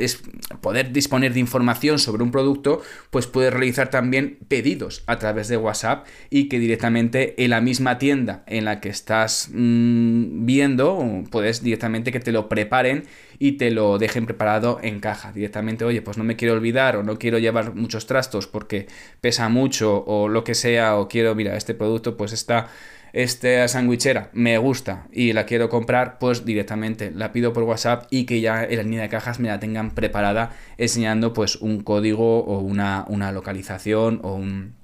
poder 0.62 0.90
disponer 0.90 1.34
de 1.34 1.40
información 1.40 1.98
sobre 1.98 2.22
un 2.22 2.30
producto, 2.30 2.80
pues 3.10 3.26
puedes 3.26 3.52
realizar 3.52 3.90
también 3.90 4.38
pedidos 4.48 5.02
a 5.06 5.18
través 5.18 5.48
de 5.48 5.58
WhatsApp 5.58 6.06
y 6.30 6.48
que 6.48 6.58
directamente 6.58 7.44
en 7.44 7.50
la 7.50 7.60
misma 7.60 7.98
tienda 7.98 8.42
en 8.46 8.64
la 8.64 8.80
que 8.80 8.88
estás 8.88 9.50
mm, 9.52 10.46
viendo, 10.46 11.22
puedes 11.30 11.62
directamente 11.62 12.10
que 12.10 12.20
te 12.20 12.32
lo 12.32 12.48
preparen 12.48 13.02
y 13.38 13.52
te 13.52 13.70
lo 13.70 13.98
dejen 13.98 14.24
preparado 14.24 14.78
en 14.82 15.00
caja. 15.00 15.30
Directamente, 15.30 15.84
oye, 15.84 16.00
pues 16.00 16.16
no 16.16 16.24
me 16.24 16.36
quiero 16.36 16.54
olvidar 16.54 16.96
o 16.96 17.02
no 17.02 17.18
quiero 17.18 17.38
llevar 17.38 17.74
muchos 17.74 18.06
trastos 18.06 18.46
porque 18.46 18.86
pesa 19.20 19.50
mucho 19.50 20.04
o 20.06 20.28
lo 20.28 20.42
que 20.42 20.54
sea, 20.54 20.96
o 20.96 21.06
quiero, 21.06 21.34
mira, 21.34 21.54
este 21.54 21.74
producto 21.74 22.16
pues 22.16 22.32
está 22.32 22.68
esta 23.12 23.66
sandwichera 23.68 24.30
me 24.32 24.58
gusta 24.58 25.06
y 25.12 25.32
la 25.32 25.46
quiero 25.46 25.68
comprar, 25.68 26.18
pues 26.18 26.44
directamente 26.44 27.10
la 27.10 27.32
pido 27.32 27.52
por 27.52 27.64
WhatsApp 27.64 28.06
y 28.10 28.24
que 28.24 28.40
ya 28.40 28.64
en 28.64 28.76
la 28.76 28.82
línea 28.82 29.02
de 29.02 29.08
cajas 29.08 29.40
me 29.40 29.48
la 29.48 29.60
tengan 29.60 29.92
preparada 29.92 30.52
enseñando 30.78 31.32
pues 31.32 31.56
un 31.56 31.82
código 31.82 32.44
o 32.44 32.58
una, 32.60 33.04
una 33.08 33.32
localización 33.32 34.20
o 34.22 34.34
un, 34.34 34.74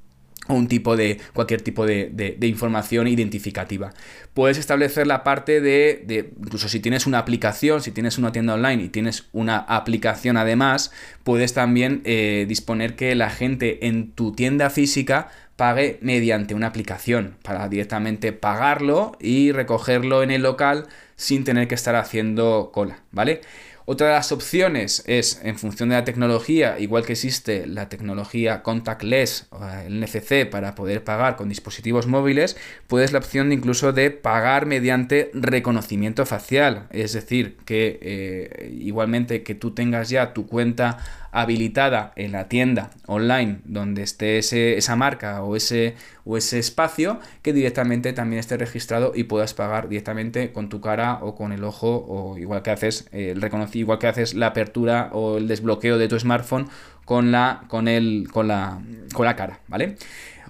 un 0.49 0.69
tipo 0.69 0.97
de 0.97 1.19
cualquier 1.33 1.62
tipo 1.62 1.87
de, 1.87 2.37
información 2.43 3.09
identificativa. 3.09 3.93
Puedes 4.35 4.59
establecer 4.59 5.07
la 5.07 5.25
parte 5.25 5.61
de, 5.61 6.33
incluso 6.39 6.69
si 6.69 6.81
tienes 6.81 7.07
una 7.07 7.19
aplicación, 7.19 7.83
si 7.83 7.91
tienes 7.91 8.19
una 8.19 8.33
tienda 8.33 8.55
online 8.55 8.85
y 8.85 8.89
tienes 8.89 9.29
una 9.33 9.59
aplicación 9.59 10.37
además, 10.37 10.93
puedes 11.25 11.55
también 11.55 12.03
eh, 12.05 12.45
disponer 12.49 12.97
que 12.97 13.15
la 13.15 13.31
gente 13.31 13.87
en 13.87 14.12
tu 14.12 14.33
tienda 14.33 14.71
física 14.71 15.29
pague 15.57 15.99
mediante 16.03 16.55
una 16.55 16.69
aplicación 16.69 17.37
para 17.42 17.69
directamente 17.69 18.33
pagarlo 18.33 19.16
y 19.19 19.53
recogerlo 19.53 20.23
en 20.23 20.31
el 20.31 20.42
local 20.42 20.87
sin 21.16 21.45
tener 21.45 21.66
que 21.66 21.75
estar 21.75 21.97
haciendo 21.97 22.71
cola, 22.73 23.01
¿vale? 23.11 23.40
Otra 23.88 24.09
de 24.09 24.14
las 24.14 24.33
opciones 24.33 25.05
es, 25.07 25.40
en 25.45 25.57
función 25.57 25.90
de 25.90 25.95
la 25.95 26.03
tecnología, 26.03 26.77
igual 26.81 27.07
que 27.07 27.12
existe 27.12 27.69
la 27.69 27.88
tecnología 27.88 28.64
contactless, 28.64 29.47
el 29.87 30.01
NFC, 30.01 30.51
para 30.51 30.75
poder 30.75 31.05
pagar 31.05 31.37
con 31.37 31.49
dispositivos 31.49 32.09
móviles, 32.09 32.57
puedes 32.88 33.12
la 33.12 33.21
opción 33.21 33.49
de 33.49 33.55
incluso 33.55 33.92
de 33.92 34.11
pagar 34.11 34.66
mediante 34.66 35.31
reconocimiento 35.35 36.27
facial. 36.27 36.88
Es 36.90 37.12
decir, 37.12 37.59
que 37.64 38.01
eh, 38.03 38.77
igualmente 38.77 39.45
que 39.45 39.55
tú 39.55 39.71
tengas 39.71 40.09
ya 40.09 40.35
tu 40.35 40.49
cuenta 40.49 41.26
habilitada 41.37 42.14
en 42.16 42.33
la 42.33 42.49
tienda 42.49 42.88
online 43.07 43.59
donde 43.66 44.03
esté 44.03 44.38
esa 44.38 44.96
marca 44.96 45.42
o 45.42 45.55
ese, 45.55 45.94
o 46.25 46.38
ese 46.38 46.59
espacio 46.59 47.20
que 47.42 47.53
directamente 47.53 48.14
también 48.14 48.40
esté 48.40 48.57
registrado 48.57 49.12
y 49.14 49.25
puedas 49.25 49.53
pagar 49.53 49.90
directamente 49.90 50.51
con 50.51 50.70
tu 50.70 50.81
cara 50.81 51.18
o 51.20 51.35
con 51.35 51.53
el 51.53 51.62
ojo 51.62 52.07
o 52.09 52.38
igual 52.38 52.62
que 52.62 52.70
haces 52.70 53.07
el 53.12 53.46
igual 53.75 53.99
que 53.99 54.07
haces 54.07 54.33
la 54.33 54.46
apertura 54.46 55.11
o 55.12 55.37
el 55.37 55.46
desbloqueo 55.46 55.99
de 55.99 56.09
tu 56.09 56.18
smartphone 56.18 56.68
con 57.05 57.33
la 57.33 57.64
con 57.68 57.87
el 57.87 58.29
con 58.33 58.49
la 58.49 58.81
con 59.12 59.27
la 59.27 59.37
cara, 59.37 59.61
¿vale? 59.68 59.96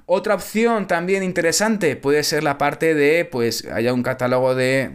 Otra 0.09 0.37
opción 0.37 0.87
también 0.87 1.25
interesante 1.25 1.96
puede 1.96 2.22
ser 2.22 2.44
la 2.44 2.59
parte 2.59 2.94
de, 2.94 3.25
pues, 3.25 3.64
haya 3.64 3.92
un 3.92 4.05
catálogo 4.05 4.55
de, 4.55 4.88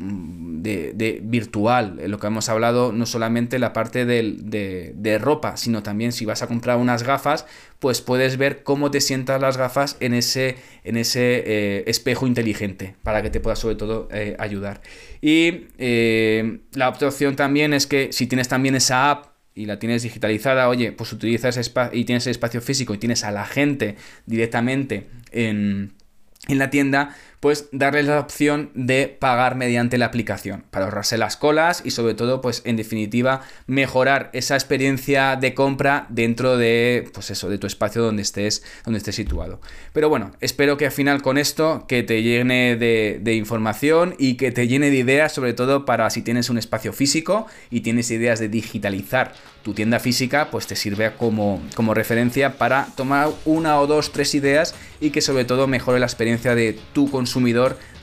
de, 0.61 1.19
virtual, 1.23 1.99
en 1.99 2.11
lo 2.11 2.19
que 2.19 2.27
hemos 2.27 2.49
hablado, 2.49 2.91
no 2.91 3.05
solamente 3.05 3.59
la 3.59 3.73
parte 3.73 4.05
de, 4.05 4.93
de, 4.95 5.17
ropa, 5.17 5.57
sino 5.57 5.83
también 5.83 6.11
si 6.11 6.25
vas 6.25 6.41
a 6.41 6.47
comprar 6.47 6.77
unas 6.77 7.03
gafas, 7.03 7.45
pues 7.79 8.01
puedes 8.01 8.37
ver 8.37 8.63
cómo 8.63 8.91
te 8.91 9.01
sientas 9.01 9.41
las 9.41 9.57
gafas 9.57 9.97
en 9.99 10.13
ese, 10.13 10.57
en 10.83 10.97
ese 10.97 11.43
eh, 11.45 11.83
espejo 11.87 12.27
inteligente, 12.27 12.95
para 13.03 13.21
que 13.21 13.29
te 13.29 13.39
pueda 13.39 13.55
sobre 13.55 13.75
todo 13.75 14.07
eh, 14.11 14.35
ayudar. 14.39 14.81
Y 15.21 15.67
eh, 15.77 16.59
la 16.73 16.89
otra 16.89 17.07
opción 17.07 17.35
también 17.35 17.73
es 17.73 17.87
que 17.87 18.11
si 18.11 18.27
tienes 18.27 18.47
también 18.47 18.75
esa 18.75 19.11
app, 19.11 19.31
y 19.53 19.65
la 19.65 19.79
tienes 19.79 20.03
digitalizada, 20.03 20.69
oye, 20.69 20.93
pues 20.93 21.11
utilizas 21.11 21.57
espacio 21.57 21.99
y 21.99 22.05
tienes 22.05 22.25
el 22.25 22.31
espacio 22.31 22.61
físico 22.61 22.93
y 22.93 22.97
tienes 22.97 23.25
a 23.25 23.31
la 23.31 23.45
gente 23.45 23.97
directamente 24.25 25.09
en, 25.31 25.91
en 26.47 26.57
la 26.57 26.69
tienda, 26.69 27.15
pues 27.41 27.67
darles 27.71 28.05
la 28.05 28.19
opción 28.19 28.69
de 28.75 29.07
pagar 29.07 29.55
mediante 29.55 29.97
la 29.97 30.05
aplicación 30.05 30.63
para 30.69 30.85
ahorrarse 30.85 31.17
las 31.17 31.37
colas 31.37 31.81
y 31.83 31.89
sobre 31.89 32.13
todo 32.13 32.39
pues 32.39 32.61
en 32.65 32.77
definitiva 32.77 33.41
mejorar 33.65 34.29
esa 34.31 34.53
experiencia 34.53 35.35
de 35.35 35.55
compra 35.55 36.05
dentro 36.09 36.55
de 36.55 37.09
pues 37.13 37.31
eso 37.31 37.49
de 37.49 37.57
tu 37.57 37.65
espacio 37.65 38.03
donde 38.03 38.21
estés 38.21 38.63
donde 38.85 38.99
estés 38.99 39.15
situado. 39.15 39.59
Pero 39.91 40.07
bueno 40.07 40.31
espero 40.39 40.77
que 40.77 40.85
al 40.85 40.91
final 40.91 41.23
con 41.23 41.39
esto 41.39 41.85
que 41.87 42.03
te 42.03 42.21
llene 42.21 42.75
de, 42.75 43.19
de 43.19 43.33
información 43.33 44.13
y 44.19 44.35
que 44.35 44.51
te 44.51 44.67
llene 44.67 44.91
de 44.91 44.97
ideas 44.97 45.33
sobre 45.33 45.53
todo 45.53 45.83
para 45.83 46.11
si 46.11 46.21
tienes 46.21 46.51
un 46.51 46.59
espacio 46.59 46.93
físico 46.93 47.47
y 47.71 47.81
tienes 47.81 48.11
ideas 48.11 48.39
de 48.39 48.49
digitalizar 48.49 49.33
tu 49.63 49.73
tienda 49.73 49.99
física 49.99 50.51
pues 50.51 50.67
te 50.67 50.75
sirve 50.75 51.11
como, 51.17 51.59
como 51.73 51.95
referencia 51.95 52.59
para 52.59 52.85
tomar 52.95 53.29
una 53.45 53.79
o 53.79 53.87
dos, 53.87 54.11
tres 54.11 54.35
ideas 54.35 54.75
y 54.99 55.09
que 55.09 55.21
sobre 55.21 55.45
todo 55.45 55.65
mejore 55.65 55.99
la 55.99 56.05
experiencia 56.05 56.53
de 56.53 56.77
tu 56.93 57.09
consumidor 57.09 57.30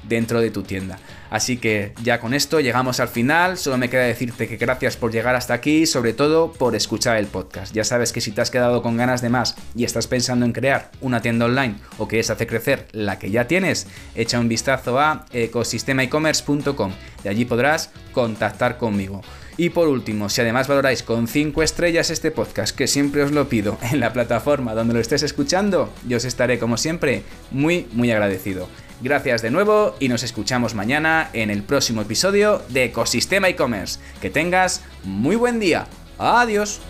dentro 0.09 0.41
de 0.41 0.51
tu 0.51 0.63
tienda. 0.63 0.99
Así 1.31 1.59
que 1.59 1.93
ya 2.03 2.21
con 2.21 2.33
esto 2.33 2.61
llegamos 2.61 3.01
al 3.01 3.09
final, 3.09 3.59
solo 3.59 3.77
me 3.77 3.91
queda 3.91 4.03
decirte 4.03 4.49
que 4.49 4.57
gracias 4.57 4.97
por 4.97 5.13
llegar 5.13 5.35
hasta 5.35 5.55
aquí 5.55 5.83
y 5.83 5.87
sobre 5.87 6.15
todo 6.15 6.53
por 6.53 6.75
escuchar 6.75 7.19
el 7.19 7.27
podcast. 7.27 7.75
Ya 7.75 7.85
sabes 7.85 8.13
que 8.13 8.21
si 8.21 8.33
te 8.33 8.41
has 8.41 8.51
quedado 8.51 8.83
con 8.83 8.97
ganas 8.97 9.21
de 9.21 9.29
más 9.29 9.57
y 9.75 9.85
estás 9.85 10.07
pensando 10.07 10.47
en 10.47 10.53
crear 10.53 10.91
una 11.01 11.21
tienda 11.21 11.45
online 11.45 11.77
o 11.99 12.09
quieres 12.09 12.31
hacer 12.31 12.47
crecer 12.47 12.87
la 12.93 13.19
que 13.19 13.31
ya 13.31 13.47
tienes, 13.47 13.87
echa 14.15 14.41
un 14.41 14.49
vistazo 14.49 14.99
a 14.99 15.27
ecosistemaecommerce.com 15.33 16.93
y 17.25 17.29
allí 17.29 17.45
podrás 17.45 17.91
contactar 18.13 18.79
conmigo. 18.79 19.21
Y 19.59 19.71
por 19.71 19.89
último, 19.89 20.29
si 20.29 20.41
además 20.41 20.69
valoráis 20.69 21.03
con 21.03 21.27
5 21.27 21.65
estrellas 21.65 22.11
este 22.11 22.31
podcast, 22.31 22.75
que 22.75 22.87
siempre 22.87 23.25
os 23.25 23.33
lo 23.33 23.49
pido 23.49 23.77
en 23.93 24.01
la 24.01 24.13
plataforma 24.13 24.73
donde 24.73 24.95
lo 24.95 25.01
estés 25.01 25.25
escuchando, 25.25 25.93
yo 26.07 26.17
os 26.17 26.25
estaré 26.25 26.59
como 26.59 26.79
siempre 26.79 27.25
muy 27.51 27.87
muy 27.93 28.11
agradecido. 28.13 28.69
Gracias 29.01 29.43
de 29.43 29.51
nuevo 29.53 29.95
y 30.01 30.09
nos 30.09 30.25
escuchamos 30.25 30.75
mañana 30.75 31.31
en 31.33 31.51
el 31.51 31.63
próximo 31.63 32.03
episodio 32.03 32.63
de 32.69 32.85
Ecosistema 32.85 33.49
e-commerce. 33.49 34.01
Que 34.21 34.29
tengas 34.29 34.83
muy 35.05 35.37
buen 35.37 35.61
día. 35.61 35.87
Adiós. 36.19 36.81